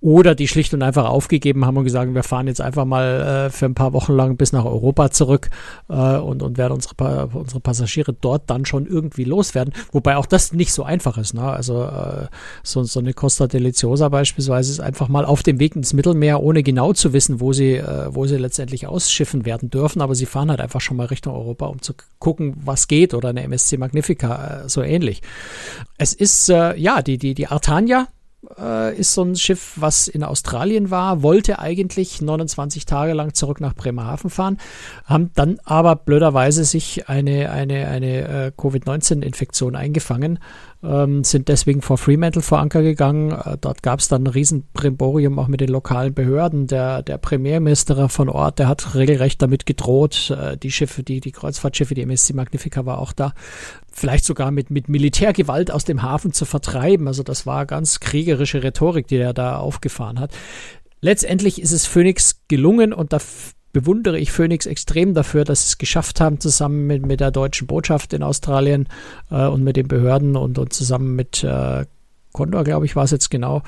oder 0.00 0.34
die 0.34 0.48
schlicht 0.48 0.74
und 0.74 0.82
einfach 0.82 1.06
aufgegeben 1.06 1.64
haben 1.64 1.76
und 1.76 1.84
gesagt, 1.84 2.12
wir 2.14 2.22
fahren 2.22 2.46
jetzt 2.46 2.60
einfach 2.60 2.84
mal 2.84 3.46
äh, 3.48 3.50
für 3.50 3.66
ein 3.66 3.74
paar 3.74 3.92
Wochen 3.92 4.12
lang 4.12 4.36
bis 4.36 4.52
nach 4.52 4.64
Europa 4.64 5.10
zurück 5.10 5.50
äh, 5.88 6.16
und, 6.16 6.42
und 6.42 6.58
werden 6.58 6.74
unsere, 6.74 7.28
unsere 7.32 7.60
Passagiere 7.60 8.12
dort 8.12 8.48
dann 8.50 8.64
schon 8.64 8.86
irgendwie 8.86 9.24
loswerden. 9.24 9.74
Wobei 9.92 10.16
auch 10.16 10.26
das 10.26 10.52
nicht 10.52 10.72
so 10.72 10.82
einfach 10.82 11.18
ist. 11.18 11.34
Ne? 11.34 11.42
Also 11.42 11.84
äh, 11.84 12.26
so, 12.62 12.84
so 12.84 13.00
eine 13.00 13.12
Costa 13.12 13.46
Deliciosa 13.46 14.08
beispielsweise 14.08 14.72
ist 14.72 14.80
einfach 14.80 15.08
mal 15.08 15.24
auf 15.24 15.42
dem 15.42 15.60
Weg 15.60 15.76
ins 15.76 15.92
Mittelmeer, 15.92 16.42
ohne 16.42 16.62
genau 16.62 16.92
zu 16.92 17.12
wissen, 17.12 17.40
wo 17.40 17.52
sie, 17.52 17.74
äh, 17.74 18.08
wo 18.10 18.26
sie 18.26 18.36
letztendlich 18.36 18.86
ausschiffen 18.86 19.44
werden 19.44 19.70
dürfen, 19.70 20.02
aber 20.02 20.14
sie 20.14 20.26
fahren 20.26 20.50
halt 20.50 20.60
einfach 20.60 20.80
schon 20.80 20.96
mal 20.96 21.06
Richtung 21.18 21.34
Europa, 21.34 21.66
um 21.66 21.82
zu 21.82 21.94
gucken, 22.18 22.54
was 22.64 22.88
geht, 22.88 23.12
oder 23.12 23.30
eine 23.30 23.42
MSC 23.42 23.76
Magnifica, 23.76 24.62
äh, 24.64 24.68
so 24.68 24.82
ähnlich. 24.82 25.22
Es 25.98 26.12
ist, 26.12 26.48
äh, 26.48 26.76
ja, 26.76 27.02
die, 27.02 27.18
die, 27.18 27.34
die 27.34 27.48
Artania, 27.48 28.08
äh, 28.56 28.96
ist 28.96 29.14
so 29.14 29.22
ein 29.22 29.34
Schiff, 29.34 29.72
was 29.76 30.06
in 30.06 30.22
Australien 30.22 30.90
war, 30.90 31.22
wollte 31.22 31.58
eigentlich 31.58 32.20
29 32.20 32.86
Tage 32.86 33.12
lang 33.12 33.34
zurück 33.34 33.60
nach 33.60 33.74
Bremerhaven 33.74 34.30
fahren, 34.30 34.58
haben 35.04 35.32
dann 35.34 35.58
aber 35.64 35.96
blöderweise 35.96 36.64
sich 36.64 37.08
eine, 37.08 37.50
eine, 37.50 37.88
eine 37.88 38.46
äh, 38.46 38.52
Covid-19-Infektion 38.56 39.74
eingefangen 39.74 40.38
ähm, 40.82 41.24
sind 41.24 41.48
deswegen 41.48 41.82
vor 41.82 41.98
Fremantle 41.98 42.42
vor 42.42 42.60
Anker 42.60 42.82
gegangen. 42.82 43.32
Äh, 43.32 43.58
dort 43.60 43.82
gab 43.82 44.00
es 44.00 44.08
dann 44.08 44.24
ein 44.24 44.28
Riesenbrimborium 44.28 45.38
auch 45.38 45.48
mit 45.48 45.60
den 45.60 45.70
lokalen 45.70 46.14
Behörden. 46.14 46.66
Der, 46.68 47.02
der 47.02 47.18
Premierminister 47.18 48.08
von 48.08 48.28
Ort, 48.28 48.58
der 48.58 48.68
hat 48.68 48.94
regelrecht 48.94 49.42
damit 49.42 49.66
gedroht, 49.66 50.30
äh, 50.30 50.56
die 50.56 50.70
Schiffe, 50.70 51.02
die, 51.02 51.20
die 51.20 51.32
Kreuzfahrtschiffe, 51.32 51.94
die 51.94 52.02
MSC 52.02 52.32
Magnifica 52.32 52.86
war 52.86 52.98
auch 52.98 53.12
da, 53.12 53.32
vielleicht 53.90 54.24
sogar 54.24 54.50
mit, 54.50 54.70
mit 54.70 54.88
Militärgewalt 54.88 55.70
aus 55.70 55.84
dem 55.84 56.02
Hafen 56.02 56.32
zu 56.32 56.44
vertreiben. 56.44 57.08
Also 57.08 57.22
das 57.24 57.44
war 57.44 57.66
ganz 57.66 57.98
kriegerische 57.98 58.62
Rhetorik, 58.62 59.08
die 59.08 59.16
er 59.16 59.34
da 59.34 59.58
aufgefahren 59.58 60.20
hat. 60.20 60.32
Letztendlich 61.00 61.60
ist 61.60 61.72
es 61.72 61.86
Phoenix 61.86 62.42
gelungen 62.48 62.92
und 62.92 63.12
da 63.12 63.18
bewundere 63.72 64.18
ich 64.18 64.32
Phoenix 64.32 64.66
extrem 64.66 65.14
dafür, 65.14 65.44
dass 65.44 65.62
sie 65.62 65.72
es 65.72 65.78
geschafft 65.78 66.20
haben, 66.20 66.40
zusammen 66.40 66.86
mit, 66.86 67.06
mit 67.06 67.20
der 67.20 67.30
deutschen 67.30 67.66
Botschaft 67.66 68.12
in 68.12 68.22
Australien 68.22 68.88
äh, 69.30 69.46
und 69.46 69.62
mit 69.62 69.76
den 69.76 69.88
Behörden 69.88 70.36
und, 70.36 70.58
und 70.58 70.72
zusammen 70.72 71.14
mit 71.16 71.44
äh, 71.44 71.84
Condor, 72.38 72.62
glaube 72.62 72.86
ich, 72.86 72.94
war 72.94 73.02
es 73.02 73.10
jetzt 73.10 73.30
genau, 73.30 73.62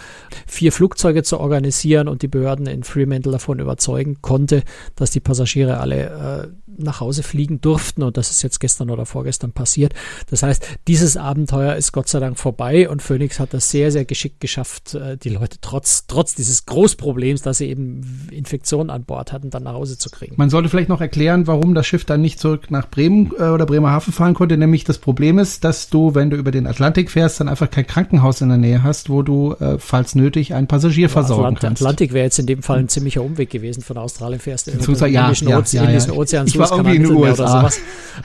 vier 0.47 0.71
Flugzeuge 0.71 1.25
zu 1.25 1.41
organisieren 1.41 2.07
und 2.07 2.23
die 2.23 2.29
Behörden 2.29 2.69
in 2.69 2.85
Fremantle 2.85 3.33
davon 3.33 3.59
überzeugen 3.59 4.19
konnte, 4.23 4.63
dass 4.95 5.11
die 5.11 5.19
Passagiere 5.19 5.79
alle 5.79 6.53
äh, 6.53 6.61
nach 6.79 7.01
Hause 7.01 7.25
fliegen 7.25 7.61
durften 7.61 8.05
und 8.05 8.17
das 8.17 8.31
ist 8.31 8.43
jetzt 8.43 8.61
gestern 8.61 8.91
oder 8.91 9.07
vorgestern 9.07 9.51
passiert. 9.51 9.93
Das 10.31 10.45
heißt, 10.45 10.65
dieses 10.87 11.17
Abenteuer 11.17 11.75
ist 11.75 11.91
Gott 11.91 12.09
sei 12.09 12.21
Dank 12.21 12.39
vorbei 12.39 12.89
und 12.89 13.03
Phoenix 13.03 13.41
hat 13.41 13.53
das 13.53 13.73
sehr, 13.73 13.91
sehr 13.91 14.05
geschickt 14.05 14.41
geschafft, 14.41 14.95
äh, 14.95 15.17
die 15.17 15.31
Leute 15.31 15.59
trotz, 15.61 16.07
trotz 16.07 16.37
dieses 16.37 16.65
Großproblems, 16.67 17.43
dass 17.43 17.59
sie 17.59 17.67
eben 17.67 18.29
Infektionen 18.31 18.91
an 18.91 19.05
Bord 19.05 19.33
hatten, 19.33 19.51
dann 19.51 19.65
nach 19.65 19.75
Hause 19.75 19.99
zu 19.99 20.11
kriegen. 20.11 20.35
Man 20.37 20.49
sollte 20.49 20.69
vielleicht 20.69 20.89
noch 20.89 21.01
erklären, 21.01 21.49
warum 21.49 21.75
das 21.75 21.89
Schiff 21.89 22.05
dann 22.05 22.21
nicht 22.21 22.39
zurück 22.39 22.71
nach 22.71 22.89
Bremen 22.89 23.33
äh, 23.37 23.49
oder 23.49 23.67
Bremerhaven 23.67 24.13
fahren 24.13 24.35
konnte, 24.35 24.57
nämlich 24.57 24.85
das 24.85 24.99
Problem 24.99 25.41
ist, 25.41 25.65
dass 25.65 25.91
du, 25.91 26.15
wenn 26.15 26.31
du 26.31 26.37
über 26.37 26.53
den 26.53 26.69
Atlantik 26.69 27.11
fährst, 27.11 27.41
dann 27.41 27.49
einfach 27.49 27.69
kein 27.69 27.87
Krankenhaus 27.87 28.41
in 28.41 28.49
der 28.49 28.59
Nähe 28.61 28.83
hast, 28.83 29.11
wo 29.11 29.23
du, 29.23 29.55
äh, 29.55 29.79
falls 29.79 30.15
nötig, 30.15 30.55
einen 30.55 30.67
Passagier 30.67 31.03
ja, 31.03 31.09
versorgen 31.09 31.45
Atlant 31.45 31.61
kannst. 31.61 31.83
Atlantik 31.83 32.13
wäre 32.13 32.25
jetzt 32.25 32.39
in 32.39 32.47
dem 32.47 32.63
Fall 32.63 32.79
ein 32.79 32.89
ziemlicher 32.89 33.23
Umweg 33.23 33.51
gewesen. 33.51 33.83
Von 33.83 33.97
Australien 33.99 34.41
fährst 34.41 34.67
du 34.67 34.73
in 34.73 34.79
den 34.79 35.13
ja, 35.13 35.25
Indischen, 35.25 35.49
ja, 35.49 35.59
Ozean, 35.59 35.93
ja, 35.93 35.99
ja. 35.99 36.13
Ozean, 36.13 36.47
ich 36.47 36.59
war 36.59 36.71
irgendwie 36.71 36.97
in 36.97 37.03
den 37.03 37.13
USA. 37.13 37.33
Oder 37.33 37.49
sowas. 37.49 37.81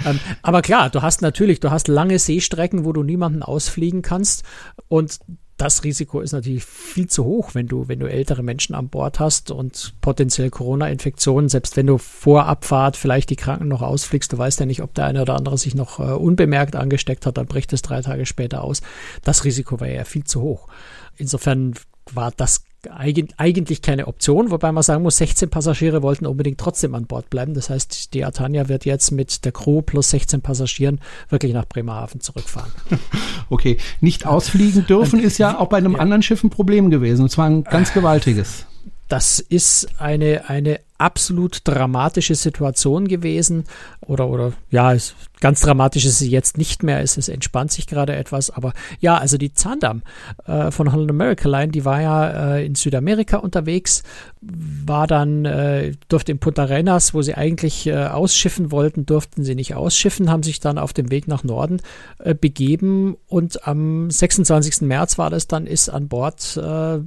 ähm, 0.06 0.20
aber 0.42 0.62
klar, 0.62 0.90
du 0.90 1.02
hast 1.02 1.22
natürlich, 1.22 1.60
du 1.60 1.72
hast 1.72 1.88
lange 1.88 2.20
Seestrecken, 2.20 2.86
wo 2.86 2.94
du 2.94 3.04
niemanden 3.04 3.42
ausfliegen 3.42 4.02
kannst 4.02 4.44
und 4.88 5.20
das 5.58 5.84
Risiko 5.84 6.20
ist 6.20 6.34
natürlich 6.34 6.66
viel 6.66 7.08
zu 7.08 7.24
hoch, 7.24 7.52
wenn 7.54 7.68
du, 7.68 7.88
wenn 7.88 8.00
du 8.00 8.10
ältere 8.10 8.44
Menschen 8.44 8.76
an 8.76 8.90
Bord 8.90 9.20
hast 9.20 9.52
und 9.52 9.94
potenziell 10.02 10.50
Corona-Infektionen, 10.50 11.48
selbst 11.48 11.78
wenn 11.78 11.88
du 11.88 11.98
vor 11.98 12.46
Abfahrt 12.46 12.98
vielleicht 12.98 13.30
die 13.30 13.38
Kranken 13.38 13.70
noch 13.70 13.82
ausfliegst, 13.82 14.34
du 14.34 14.38
weißt 14.38 14.60
ja 14.60 14.66
nicht, 14.66 14.82
ob 14.82 14.94
der 14.94 15.06
eine 15.06 15.22
oder 15.22 15.36
andere 15.36 15.58
sich 15.58 15.74
noch 15.74 16.00
äh, 16.00 16.12
unbemerkt 16.12 16.76
angesteckt 16.76 17.26
hat, 17.26 17.38
dann 17.38 17.46
bricht 17.46 17.72
es 17.72 17.82
drei 17.82 18.02
Tage 18.02 18.26
später 18.26 18.64
aus. 18.64 18.82
Das 19.24 19.46
Risiko 19.46 19.80
wäre 19.80 19.96
ja 19.96 20.04
viel 20.04 20.26
zu 20.26 20.42
hoch. 20.42 20.68
Insofern 21.16 21.76
war 22.14 22.32
das 22.32 22.64
eigentlich 22.98 23.82
keine 23.82 24.08
Option, 24.08 24.52
wobei 24.52 24.72
man 24.72 24.84
sagen 24.84 25.02
muss, 25.02 25.18
16 25.18 25.50
Passagiere 25.50 26.04
wollten 26.04 26.28
unbedingt 26.28 26.60
trotzdem 26.60 26.94
an 26.94 27.08
Bord 27.08 27.30
bleiben. 27.30 27.56
Das 27.56 27.70
heißt, 27.70 28.14
die 28.14 28.24
Atania 28.24 28.70
wird 28.70 28.86
jetzt 28.86 29.12
mit 29.12 29.44
der 29.44 29.52
Crew 29.52 29.82
plus 29.82 30.12
16 30.12 30.42
Passagieren 30.42 31.00
wirklich 31.30 31.54
nach 31.54 31.66
Bremerhaven 31.66 32.22
zurückfahren. 32.22 32.72
Okay, 33.48 33.78
nicht 34.02 34.26
ausfliegen 34.26 34.88
dürfen 34.88 35.20
ist 35.20 35.38
ja 35.38 35.60
auch 35.60 35.68
bei 35.68 35.78
einem 35.78 35.94
ja. 35.94 36.00
anderen 36.00 36.24
Schiff 36.24 36.44
ein 36.44 36.50
Problem 36.50 36.90
gewesen, 36.90 37.22
und 37.22 37.30
zwar 37.30 37.46
ein 37.46 37.64
ganz 37.64 37.94
gewaltiges. 37.94 38.66
Das 39.08 39.40
ist 39.40 39.88
eine, 40.00 40.50
eine 40.50 40.80
absolut 40.98 41.62
dramatische 41.66 42.36
Situation 42.36 43.08
gewesen. 43.08 43.66
Oder, 44.02 44.30
oder 44.30 44.54
ja, 44.70 44.94
es, 44.94 45.16
ganz 45.42 45.60
dramatisch 45.60 46.06
ist 46.06 46.20
sie 46.20 46.30
jetzt 46.30 46.58
nicht 46.58 46.84
mehr. 46.84 47.02
Es, 47.02 47.18
es 47.18 47.28
entspannt 47.28 47.72
sich 47.72 47.88
gerade 47.88 48.16
etwas. 48.16 48.50
Aber 48.50 48.74
ja, 49.00 49.18
also 49.18 49.38
die 49.38 49.54
Zahndamm 49.54 50.04
äh, 50.46 50.72
von 50.72 50.92
Holland 50.92 51.10
America 51.10 51.50
Line, 51.50 51.72
die 51.72 51.84
war 51.84 52.02
ja 52.02 52.56
äh, 52.56 52.66
in 52.66 52.76
Südamerika 52.76 53.38
unterwegs, 53.38 54.04
war 54.42 55.08
dann, 55.08 55.46
äh, 55.46 55.94
durfte 56.08 56.32
in 56.32 56.40
Punta 56.40 56.64
Arenas, 56.64 57.14
wo 57.14 57.22
sie 57.22 57.36
eigentlich 57.36 57.88
äh, 57.88 58.06
ausschiffen 58.06 58.72
wollten, 58.72 59.06
durften 59.06 59.44
sie 59.44 59.56
nicht 59.56 59.76
ausschiffen, 59.76 60.30
haben 60.30 60.44
sich 60.44 60.60
dann 60.60 60.78
auf 60.78 60.94
dem 60.94 61.12
Weg 61.12 61.28
nach 61.28 61.44
Norden 61.44 61.82
äh, 62.20 62.36
begeben 62.36 63.18
und 63.28 63.68
am 63.68 64.10
26. 64.10 64.82
März 64.82 65.18
war 65.18 65.30
das 65.30 65.48
dann, 65.48 65.68
ist 65.68 65.90
an 65.90 66.08
Bord, 66.08 66.58
äh, 66.58 67.00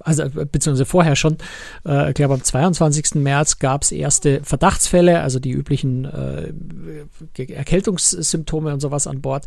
also 0.00 0.24
beziehungsweise 0.30 0.84
vorher 0.84 1.16
schon, 1.16 1.38
äh, 1.86 2.08
ich 2.08 2.14
glaube 2.14 2.34
am 2.34 2.42
22. 2.42 3.16
März 3.16 3.58
gab 3.58 3.82
es 3.82 3.92
erste 3.92 4.40
Verdachtsfälle, 4.42 5.20
also 5.20 5.38
die 5.38 5.52
üblichen 5.52 6.04
äh, 6.04 6.52
Erkältungssymptome 7.52 8.72
und 8.72 8.80
sowas 8.80 9.06
an 9.06 9.20
Bord 9.20 9.46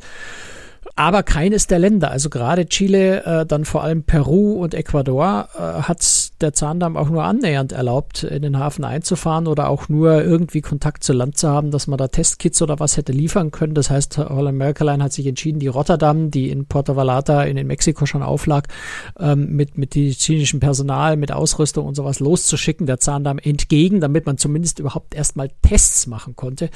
aber 0.95 1.24
keines 1.24 1.67
der 1.67 1.80
Länder, 1.80 2.12
also 2.12 2.30
gerade 2.30 2.67
Chile, 2.67 3.24
äh, 3.26 3.45
dann 3.45 3.65
vor 3.65 3.84
allem 3.84 4.04
Peru 4.04 4.54
und 4.54 4.74
Ecuador, 4.74 5.50
äh, 5.56 5.60
hat 5.60 6.41
der 6.41 6.54
Zahndamm 6.54 6.95
auch 6.95 7.10
nur 7.10 7.24
annähernd 7.24 7.71
erlaubt, 7.71 8.24
in 8.24 8.41
den 8.41 8.60
Hafen 8.60 8.86
einzufahren 8.86 9.48
oder 9.48 9.69
auch 9.69 9.89
nur 9.89 10.24
irgendwie 10.24 10.62
Kontakt 10.62 11.04
zu 11.04 11.13
Land 11.13 11.38
zu 11.38 11.50
haben, 11.50 11.71
dass 11.71 11.88
man 11.88 11.98
da 11.98 12.08
Testkits 12.08 12.62
oder 12.62 12.80
was 12.80 12.98
hätte 12.98 13.12
liefern 13.12 13.52
können. 13.52 13.74
Das 13.74 13.89
heißt, 13.89 14.17
Holland 14.17 14.58
Merkeline 14.58 15.04
hat 15.04 15.13
sich 15.13 15.26
entschieden, 15.28 15.60
die 15.60 15.67
Rotterdam, 15.67 16.32
die 16.32 16.50
in 16.50 16.65
Puerto 16.65 16.95
Vallarta 16.95 17.43
in, 17.43 17.58
in 17.58 17.67
Mexiko 17.67 18.06
schon 18.06 18.24
auflag, 18.24 18.67
ähm, 19.19 19.56
mit, 19.56 19.78
mit 19.78 19.95
medizinischem 19.95 20.60
Personal, 20.60 21.17
mit 21.17 21.32
Ausrüstung 21.32 21.86
und 21.86 21.95
sowas 21.95 22.19
loszuschicken, 22.19 22.86
der 22.86 23.00
Zahndamm 23.00 23.39
entgegen, 23.39 24.02
damit 24.02 24.26
man 24.26 24.38
zumindest 24.38 24.80
überhaupt 24.80 25.15
erstmal 25.15 25.50
Tests 25.62 26.08
machen 26.08 26.36
konnte 26.36 26.69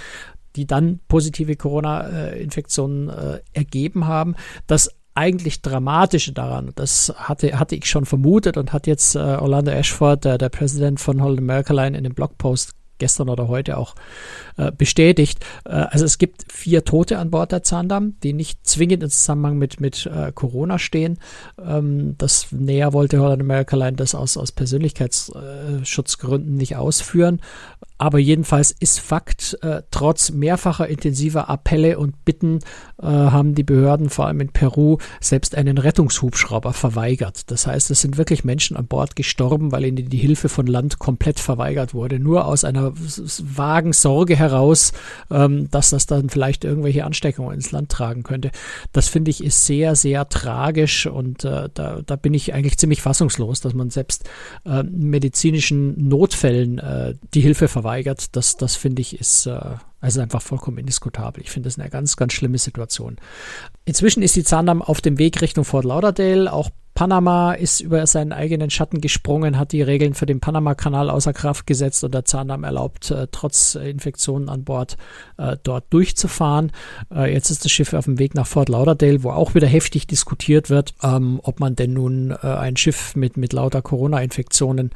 die 0.55 0.65
dann 0.65 0.99
positive 1.07 1.55
Corona-Infektionen 1.55 3.09
äh, 3.09 3.39
ergeben 3.53 4.07
haben. 4.07 4.35
Das 4.67 4.89
eigentlich 5.15 5.61
Dramatische 5.61 6.31
daran, 6.31 6.71
das 6.75 7.13
hatte, 7.17 7.59
hatte 7.59 7.75
ich 7.75 7.85
schon 7.85 8.05
vermutet 8.05 8.55
und 8.55 8.71
hat 8.71 8.87
jetzt 8.87 9.15
äh, 9.15 9.19
Orlando 9.19 9.71
Ashford, 9.71 10.23
der, 10.23 10.37
der 10.37 10.49
Präsident 10.49 10.99
von 10.99 11.21
Holland 11.21 11.39
America 11.39 11.73
Line, 11.73 11.97
in 11.97 12.05
dem 12.05 12.13
Blogpost 12.13 12.73
gestern 12.99 13.29
oder 13.29 13.47
heute 13.47 13.77
auch 13.77 13.95
äh, 14.57 14.71
bestätigt. 14.71 15.43
Äh, 15.65 15.71
also 15.71 16.05
es 16.05 16.19
gibt 16.19 16.51
vier 16.51 16.85
Tote 16.85 17.17
an 17.17 17.31
Bord 17.31 17.51
der 17.51 17.63
Zahndamm, 17.63 18.17
die 18.21 18.33
nicht 18.33 18.67
zwingend 18.67 19.01
im 19.01 19.09
Zusammenhang 19.09 19.57
mit, 19.57 19.79
mit 19.79 20.05
äh, 20.05 20.31
Corona 20.33 20.77
stehen. 20.77 21.17
Ähm, 21.61 22.15
das 22.17 22.51
näher 22.51 22.93
wollte 22.93 23.19
Holland 23.19 23.41
America 23.41 23.75
Line 23.75 23.97
das 23.97 24.13
aus, 24.13 24.37
aus 24.37 24.51
Persönlichkeitsschutzgründen 24.51 26.55
nicht 26.55 26.75
ausführen. 26.75 27.41
Aber 28.01 28.17
jedenfalls 28.17 28.71
ist 28.71 29.01
Fakt, 29.01 29.57
äh, 29.61 29.81
trotz 29.91 30.31
mehrfacher 30.31 30.87
intensiver 30.87 31.49
Appelle 31.49 31.99
und 31.99 32.23
Bitten 32.23 32.59
äh, 33.01 33.05
haben 33.05 33.55
die 33.55 33.63
Behörden 33.63 34.09
vor 34.09 34.25
allem 34.25 34.39
in 34.39 34.49
Peru 34.53 34.99
selbst 35.19 35.53
einen 35.53 35.77
Rettungshubschrauber 35.77 36.71
verweigert. 36.71 37.51
Das 37.51 37.67
heißt, 37.67 37.91
es 37.91 37.99
sind 37.99 38.17
wirklich 38.17 38.45
Menschen 38.45 38.77
an 38.77 38.87
Bord 38.87 39.17
gestorben, 39.17 39.73
weil 39.73 39.83
ihnen 39.83 40.07
die 40.07 40.17
Hilfe 40.17 40.47
von 40.47 40.65
Land 40.65 40.99
komplett 40.99 41.41
verweigert 41.41 41.93
wurde. 41.93 42.19
Nur 42.19 42.45
aus 42.45 42.63
einer 42.63 42.93
vagen 42.95 43.91
Sorge 43.91 44.37
heraus, 44.37 44.93
ähm, 45.29 45.69
dass 45.69 45.89
das 45.89 46.05
dann 46.05 46.29
vielleicht 46.29 46.63
irgendwelche 46.63 47.03
Ansteckungen 47.03 47.53
ins 47.53 47.73
Land 47.73 47.89
tragen 47.89 48.23
könnte. 48.23 48.51
Das 48.93 49.09
finde 49.09 49.29
ich 49.29 49.43
ist 49.43 49.65
sehr, 49.65 49.97
sehr 49.97 50.29
tragisch 50.29 51.05
und 51.05 51.43
äh, 51.43 51.67
da, 51.73 51.99
da 52.05 52.15
bin 52.15 52.33
ich 52.33 52.53
eigentlich 52.53 52.77
ziemlich 52.77 53.01
fassungslos, 53.01 53.59
dass 53.59 53.73
man 53.73 53.89
selbst 53.89 54.29
äh, 54.65 54.83
medizinischen 54.83 56.07
Notfällen 56.07 56.77
äh, 56.77 57.15
die 57.33 57.41
Hilfe 57.41 57.67
verweigert 57.67 57.88
verweigert. 57.89 58.35
Das, 58.35 58.57
das 58.57 58.75
finde 58.75 59.01
ich 59.01 59.19
ist 59.19 59.45
äh, 59.45 59.59
also 59.99 60.21
einfach 60.21 60.41
vollkommen 60.41 60.77
indiskutabel. 60.77 61.43
Ich 61.43 61.49
finde 61.49 61.67
das 61.67 61.79
eine 61.79 61.89
ganz, 61.89 62.15
ganz 62.15 62.33
schlimme 62.33 62.57
Situation. 62.57 63.17
Inzwischen 63.85 64.23
ist 64.23 64.35
die 64.35 64.43
Zahndamm 64.43 64.81
auf 64.81 65.01
dem 65.01 65.17
Weg 65.17 65.41
Richtung 65.41 65.65
Fort 65.65 65.85
Lauderdale. 65.85 66.51
Auch 66.51 66.69
Panama 66.99 67.53
ist 67.53 67.79
über 67.79 68.05
seinen 68.07 68.33
eigenen 68.33 68.69
Schatten 68.69 68.99
gesprungen, 68.99 69.57
hat 69.57 69.71
die 69.71 69.81
Regeln 69.81 70.15
für 70.15 70.25
den 70.25 70.41
Panama-Kanal 70.41 71.09
außer 71.09 71.31
Kraft 71.31 71.65
gesetzt 71.65 72.03
und 72.03 72.13
der 72.13 72.25
Zahndamm 72.25 72.65
erlaubt, 72.65 73.09
äh, 73.09 73.27
trotz 73.31 73.75
Infektionen 73.75 74.49
an 74.49 74.65
Bord 74.65 74.97
äh, 75.37 75.55
dort 75.63 75.85
durchzufahren. 75.91 76.73
Äh, 77.09 77.31
jetzt 77.31 77.51
ist 77.51 77.63
das 77.63 77.71
Schiff 77.71 77.93
auf 77.93 78.03
dem 78.03 78.19
Weg 78.19 78.35
nach 78.35 78.45
Fort 78.45 78.67
Lauderdale, 78.67 79.23
wo 79.23 79.29
auch 79.29 79.55
wieder 79.55 79.65
heftig 79.65 80.07
diskutiert 80.07 80.69
wird, 80.69 80.93
ähm, 81.01 81.39
ob 81.41 81.61
man 81.61 81.77
denn 81.77 81.93
nun 81.93 82.31
äh, 82.31 82.35
ein 82.45 82.75
Schiff 82.75 83.15
mit, 83.15 83.37
mit 83.37 83.53
lauter 83.53 83.81
Corona-Infektionen 83.81 84.89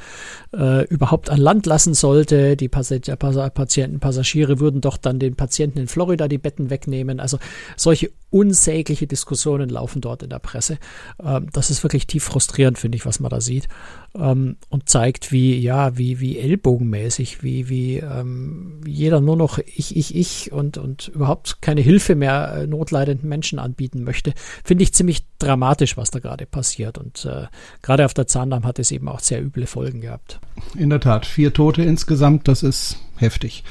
äh, 0.53 0.85
überhaupt 0.87 1.29
an 1.29 1.39
Land 1.39 1.65
lassen 1.67 1.93
sollte. 1.93 2.57
Die 2.57 2.67
Patienten, 2.67 4.01
Passagiere 4.01 4.59
würden 4.59 4.81
doch 4.81 4.97
dann 4.97 5.19
den 5.19 5.37
Patienten 5.37 5.79
in 5.79 5.87
Florida 5.87 6.27
die 6.27 6.37
Betten 6.37 6.69
wegnehmen. 6.69 7.21
Also 7.21 7.37
solche 7.77 8.11
unsägliche 8.33 9.05
Diskussionen 9.05 9.69
laufen 9.69 10.01
dort 10.01 10.23
in 10.23 10.29
der 10.29 10.39
Presse. 10.39 10.79
Ähm, 11.23 11.47
das 11.53 11.69
ist 11.69 11.83
wirklich 11.83 11.92
tief 12.01 12.23
frustrierend, 12.23 12.77
finde 12.77 12.97
ich, 12.97 13.05
was 13.05 13.19
man 13.19 13.29
da 13.29 13.41
sieht. 13.41 13.67
Ähm, 14.15 14.57
und 14.69 14.89
zeigt, 14.89 15.31
wie, 15.31 15.57
ja, 15.59 15.97
wie, 15.97 16.19
wie 16.19 16.37
ellbogenmäßig, 16.37 17.43
wie, 17.43 17.69
wie 17.69 17.97
ähm, 17.97 18.81
jeder 18.85 19.21
nur 19.21 19.35
noch 19.35 19.59
ich, 19.59 19.95
ich, 19.95 20.15
ich 20.15 20.51
und, 20.51 20.77
und 20.77 21.07
überhaupt 21.07 21.61
keine 21.61 21.81
Hilfe 21.81 22.15
mehr 22.15 22.53
äh, 22.55 22.67
notleidenden 22.67 23.29
Menschen 23.29 23.59
anbieten 23.59 24.03
möchte. 24.03 24.33
Finde 24.63 24.83
ich 24.83 24.93
ziemlich 24.93 25.25
dramatisch, 25.39 25.97
was 25.97 26.11
da 26.11 26.19
gerade 26.19 26.45
passiert. 26.45 26.97
Und 26.97 27.25
äh, 27.25 27.47
gerade 27.81 28.05
auf 28.05 28.13
der 28.13 28.27
Zahndarm 28.27 28.65
hat 28.65 28.79
es 28.79 28.91
eben 28.91 29.07
auch 29.07 29.19
sehr 29.19 29.41
üble 29.41 29.67
Folgen 29.67 30.01
gehabt. 30.01 30.39
In 30.77 30.89
der 30.89 30.99
Tat, 30.99 31.25
vier 31.25 31.53
Tote 31.53 31.83
insgesamt, 31.83 32.47
das 32.47 32.63
ist 32.63 32.97
heftig 33.15 33.63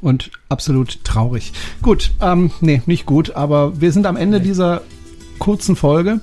und 0.00 0.30
absolut 0.48 1.04
traurig. 1.04 1.52
Gut, 1.82 2.10
ähm, 2.20 2.50
nee, 2.60 2.82
nicht 2.86 3.06
gut, 3.06 3.32
aber 3.36 3.80
wir 3.80 3.92
sind 3.92 4.06
am 4.06 4.16
Ende 4.16 4.38
nee. 4.38 4.44
dieser 4.44 4.82
kurzen 5.38 5.76
Folge. 5.76 6.20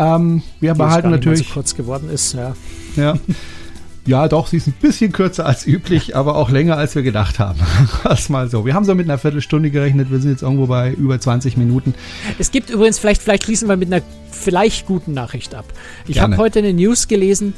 Ähm, 0.00 0.42
wir 0.60 0.72
Die 0.72 0.78
behalten 0.78 1.10
natürlich. 1.10 1.46
so 1.48 1.54
kurz 1.54 1.74
geworden 1.74 2.08
ist, 2.10 2.32
ja. 2.32 2.54
Ja. 2.96 3.14
Ja, 4.06 4.28
doch, 4.28 4.46
sie 4.46 4.56
ist 4.56 4.66
ein 4.66 4.74
bisschen 4.80 5.12
kürzer 5.12 5.44
als 5.44 5.66
üblich, 5.66 6.16
aber 6.16 6.34
auch 6.36 6.48
länger 6.48 6.78
als 6.78 6.94
wir 6.94 7.02
gedacht 7.02 7.38
haben. 7.38 7.60
Das 8.02 8.30
mal 8.30 8.48
so. 8.48 8.64
Wir 8.64 8.72
haben 8.72 8.84
so 8.86 8.94
mit 8.94 9.06
einer 9.06 9.18
Viertelstunde 9.18 9.70
gerechnet, 9.70 10.10
wir 10.10 10.18
sind 10.20 10.30
jetzt 10.30 10.42
irgendwo 10.42 10.66
bei 10.66 10.90
über 10.92 11.20
20 11.20 11.58
Minuten. 11.58 11.94
Es 12.38 12.50
gibt 12.50 12.70
übrigens, 12.70 12.98
vielleicht, 12.98 13.20
vielleicht 13.20 13.44
schließen 13.44 13.68
wir 13.68 13.76
mit 13.76 13.92
einer 13.92 14.02
vielleicht 14.30 14.86
guten 14.86 15.12
Nachricht 15.12 15.54
ab. 15.54 15.66
Ich 16.08 16.18
habe 16.20 16.38
heute 16.38 16.60
eine 16.60 16.72
News 16.72 17.08
gelesen 17.08 17.52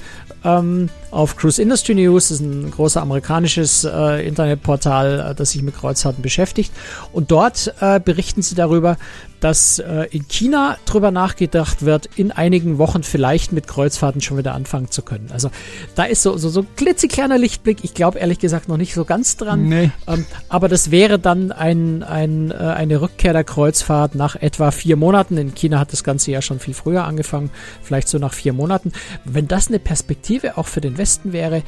ähm, 0.45 0.89
auf 1.13 1.37
Cruise 1.37 1.63
Industry 1.63 1.95
News, 1.95 2.29
das 2.29 2.41
ist 2.41 2.47
ein 2.47 2.71
großes 2.73 2.97
amerikanisches 2.97 3.85
äh, 3.85 4.27
Internetportal, 4.27 5.31
äh, 5.31 5.35
das 5.37 5.53
sich 5.53 5.63
mit 5.63 5.77
Kreuzfahrten 5.77 6.23
beschäftigt. 6.23 6.73
Und 7.13 7.31
dort 7.31 7.73
äh, 7.81 8.01
berichten 8.01 8.43
sie 8.43 8.57
darüber, 8.57 8.97
dass 9.43 9.81
äh, 9.81 10.07
in 10.13 10.29
China 10.29 10.79
drüber 10.87 11.11
nachgedacht 11.11 11.83
wird, 11.83 12.09
in 12.15 12.31
einigen 12.31 12.79
Wochen 12.79 13.03
vielleicht 13.03 13.51
mit 13.51 13.67
Kreuzfahrten 13.67 14.21
schon 14.21 14.39
wieder 14.39 14.55
anfangen 14.55 14.93
zu 14.93 15.03
können. 15.03 15.31
Also 15.33 15.51
da 15.97 16.05
ist 16.05 16.23
so, 16.23 16.37
so, 16.37 16.49
so 16.49 16.61
ein 16.61 16.69
klitzekleiner 16.77 17.39
Lichtblick. 17.39 17.79
Ich 17.83 17.93
glaube 17.93 18.21
ehrlich 18.21 18.39
gesagt 18.39 18.69
noch 18.69 18.77
nicht 18.77 18.95
so 18.95 19.05
ganz 19.05 19.37
dran. 19.37 19.69
Nee. 19.69 19.91
Ähm, 20.07 20.27
aber 20.49 20.69
das 20.69 20.93
wäre 20.93 21.19
dann 21.19 21.51
ein, 21.51 22.05
ein, 22.05 22.53
äh, 22.53 22.55
eine 22.55 23.01
Rückkehr 23.01 23.33
der 23.33 23.43
Kreuzfahrt 23.43 24.15
nach 24.15 24.37
etwa 24.37 24.71
vier 24.71 24.95
Monaten. 24.95 25.37
In 25.37 25.57
China 25.57 25.81
hat 25.81 25.93
das 25.93 26.05
Ganze 26.05 26.31
ja 26.31 26.41
schon 26.41 26.61
viel 26.61 26.75
früher 26.75 27.03
angefangen, 27.05 27.51
vielleicht 27.83 28.07
so 28.07 28.19
nach 28.19 28.35
vier 28.35 28.53
Monaten. 28.53 28.93
Wenn 29.25 29.49
das 29.49 29.67
eine 29.67 29.81
Perspektive 29.81 30.57
auch 30.57 30.69
für 30.69 30.81
den 30.81 30.99
Westen 30.99 31.33
wäre, 31.33 31.65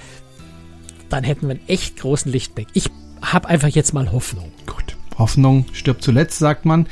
dann 1.08 1.24
hätten 1.24 1.48
wir 1.48 1.56
einen 1.56 1.68
echt 1.68 1.96
großen 1.96 2.30
Lichtblick. 2.30 2.68
Ich 2.72 2.88
habe 3.20 3.48
einfach 3.48 3.68
jetzt 3.68 3.94
mal 3.94 4.12
Hoffnung. 4.12 4.52
Gut, 4.64 4.96
Hoffnung 5.18 5.66
stirbt 5.72 6.04
zuletzt, 6.04 6.38
sagt 6.38 6.66
man. 6.66 6.86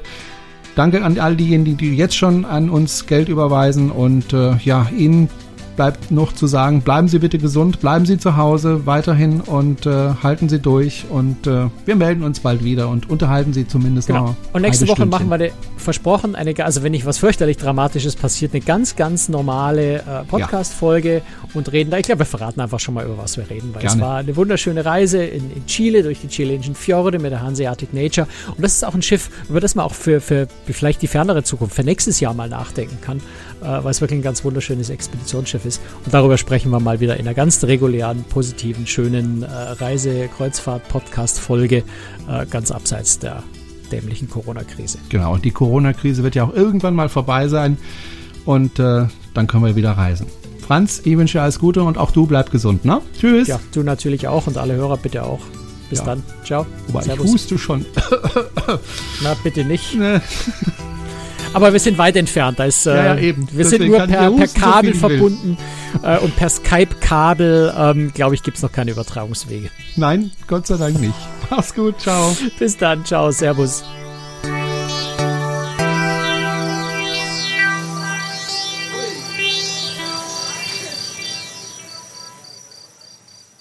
Danke 0.75 1.03
an 1.03 1.19
all 1.19 1.35
diejenigen, 1.35 1.77
die 1.77 1.95
jetzt 1.95 2.15
schon 2.15 2.45
an 2.45 2.69
uns 2.69 3.07
Geld 3.07 3.27
überweisen. 3.27 3.91
Und 3.91 4.31
äh, 4.33 4.57
ja, 4.57 4.87
Ihnen 4.95 5.29
bleibt 5.75 6.11
noch 6.11 6.33
zu 6.33 6.47
sagen, 6.47 6.81
bleiben 6.81 7.07
Sie 7.07 7.19
bitte 7.19 7.37
gesund, 7.37 7.79
bleiben 7.79 8.05
Sie 8.05 8.17
zu 8.17 8.37
Hause 8.37 8.85
weiterhin 8.85 9.41
und 9.41 9.85
äh, 9.85 10.13
halten 10.23 10.49
Sie 10.49 10.59
durch 10.59 11.05
und 11.09 11.47
äh, 11.47 11.67
wir 11.85 11.95
melden 11.95 12.23
uns 12.23 12.39
bald 12.39 12.63
wieder 12.63 12.89
und 12.89 13.09
unterhalten 13.09 13.53
Sie 13.53 13.67
zumindest 13.67 14.07
genau. 14.07 14.27
noch. 14.27 14.35
Und 14.53 14.61
nächste 14.61 14.87
Woche 14.87 14.97
Stündchen. 14.97 15.09
machen 15.09 15.29
wir 15.29 15.35
eine, 15.35 15.51
versprochen, 15.77 16.35
eine, 16.35 16.53
also 16.63 16.83
wenn 16.83 16.91
nicht 16.91 17.05
was 17.05 17.17
fürchterlich 17.17 17.57
Dramatisches 17.57 18.15
passiert, 18.15 18.53
eine 18.53 18.61
ganz, 18.61 18.95
ganz 18.95 19.29
normale 19.29 19.97
äh, 19.97 20.23
Podcast-Folge 20.27 21.15
ja. 21.15 21.21
und 21.53 21.71
reden 21.71 21.91
da. 21.91 21.97
Ich 21.97 22.05
glaube, 22.05 22.19
wir 22.19 22.25
verraten 22.25 22.61
einfach 22.61 22.79
schon 22.79 22.93
mal, 22.93 23.05
über 23.05 23.17
was 23.17 23.37
wir 23.37 23.49
reden, 23.49 23.71
weil 23.73 23.81
Gerne. 23.81 23.95
es 23.95 24.01
war 24.01 24.17
eine 24.17 24.35
wunderschöne 24.35 24.85
Reise 24.85 25.23
in, 25.23 25.51
in 25.51 25.65
Chile 25.65 26.03
durch 26.03 26.21
die 26.21 26.27
chilenischen 26.27 26.75
Fjorde 26.75 27.19
mit 27.19 27.31
der 27.31 27.41
Hanseatic 27.41 27.93
Nature. 27.93 28.27
Und 28.55 28.63
das 28.63 28.73
ist 28.73 28.85
auch 28.85 28.93
ein 28.93 29.01
Schiff, 29.01 29.29
über 29.49 29.59
das 29.59 29.75
man 29.75 29.85
auch 29.85 29.93
für, 29.93 30.21
für 30.21 30.47
vielleicht 30.65 31.01
die 31.01 31.07
fernere 31.07 31.43
Zukunft, 31.43 31.75
für 31.75 31.83
nächstes 31.83 32.19
Jahr 32.19 32.33
mal 32.33 32.49
nachdenken 32.49 32.97
kann, 33.01 33.21
weil 33.65 33.91
es 33.91 34.01
wirklich 34.01 34.19
ein 34.19 34.23
ganz 34.23 34.43
wunderschönes 34.43 34.89
Expeditionsschiff 34.89 35.65
ist. 35.65 35.81
Und 36.05 36.13
darüber 36.13 36.37
sprechen 36.37 36.69
wir 36.71 36.79
mal 36.79 36.99
wieder 36.99 37.17
in 37.17 37.27
einer 37.27 37.33
ganz 37.33 37.63
regulären, 37.63 38.23
positiven, 38.29 38.85
schönen 38.87 39.43
äh, 39.43 39.51
Reise-Kreuzfahrt-Podcast-Folge, 39.51 41.83
äh, 42.29 42.45
ganz 42.49 42.71
abseits 42.71 43.19
der 43.19 43.43
dämlichen 43.91 44.29
Corona-Krise. 44.29 44.97
Genau, 45.09 45.33
und 45.33 45.43
die 45.45 45.51
Corona-Krise 45.51 46.23
wird 46.23 46.35
ja 46.35 46.45
auch 46.45 46.53
irgendwann 46.53 46.95
mal 46.95 47.09
vorbei 47.09 47.47
sein 47.47 47.77
und 48.45 48.79
äh, 48.79 49.05
dann 49.33 49.47
können 49.47 49.65
wir 49.65 49.75
wieder 49.75 49.91
reisen. 49.91 50.27
Franz, 50.65 51.01
ich 51.03 51.17
wünsche 51.17 51.37
dir 51.37 51.43
alles 51.43 51.59
Gute 51.59 51.83
und 51.83 51.97
auch 51.97 52.11
du 52.11 52.25
bleib 52.25 52.51
gesund, 52.51 52.85
ne? 52.85 53.01
Tschüss. 53.19 53.47
Ja, 53.47 53.59
du 53.73 53.83
natürlich 53.83 54.27
auch 54.27 54.47
und 54.47 54.57
alle 54.57 54.75
Hörer 54.75 54.97
bitte 54.97 55.23
auch. 55.23 55.41
Bis 55.89 55.99
ja. 55.99 56.05
dann. 56.05 56.23
Ciao. 56.43 56.65
Wobei, 56.87 57.03
Servus. 57.03 57.25
ich 57.25 57.33
huste 57.33 57.57
schon. 57.59 57.85
Na, 59.21 59.35
bitte 59.43 59.63
nicht. 59.63 59.95
Aber 61.55 61.71
wir 61.71 61.79
sind 61.79 61.97
weit 61.97 62.15
entfernt. 62.15 62.59
Da 62.59 62.65
ist, 62.65 62.85
äh, 62.85 62.95
ja, 62.95 63.05
ja, 63.05 63.17
eben. 63.17 63.47
Wir 63.51 63.63
Deswegen 63.63 63.83
sind 63.83 63.91
nur 63.91 64.07
per, 64.07 64.31
per 64.31 64.47
Kabel 64.47 64.93
so 64.93 64.99
verbunden 64.99 65.57
äh, 66.03 66.19
und 66.19 66.35
per 66.35 66.49
Skype-Kabel, 66.49 67.73
ähm, 67.77 68.11
glaube 68.13 68.35
ich, 68.35 68.43
gibt 68.43 68.57
es 68.57 68.63
noch 68.63 68.71
keine 68.71 68.91
Übertragungswege. 68.91 69.69
Nein, 69.95 70.31
Gott 70.47 70.67
sei 70.67 70.77
Dank 70.77 70.99
nicht. 70.99 71.15
Mach's 71.49 71.73
gut, 71.73 71.99
ciao. 71.99 72.35
Bis 72.59 72.77
dann, 72.77 73.05
ciao, 73.05 73.31
servus. 73.31 73.83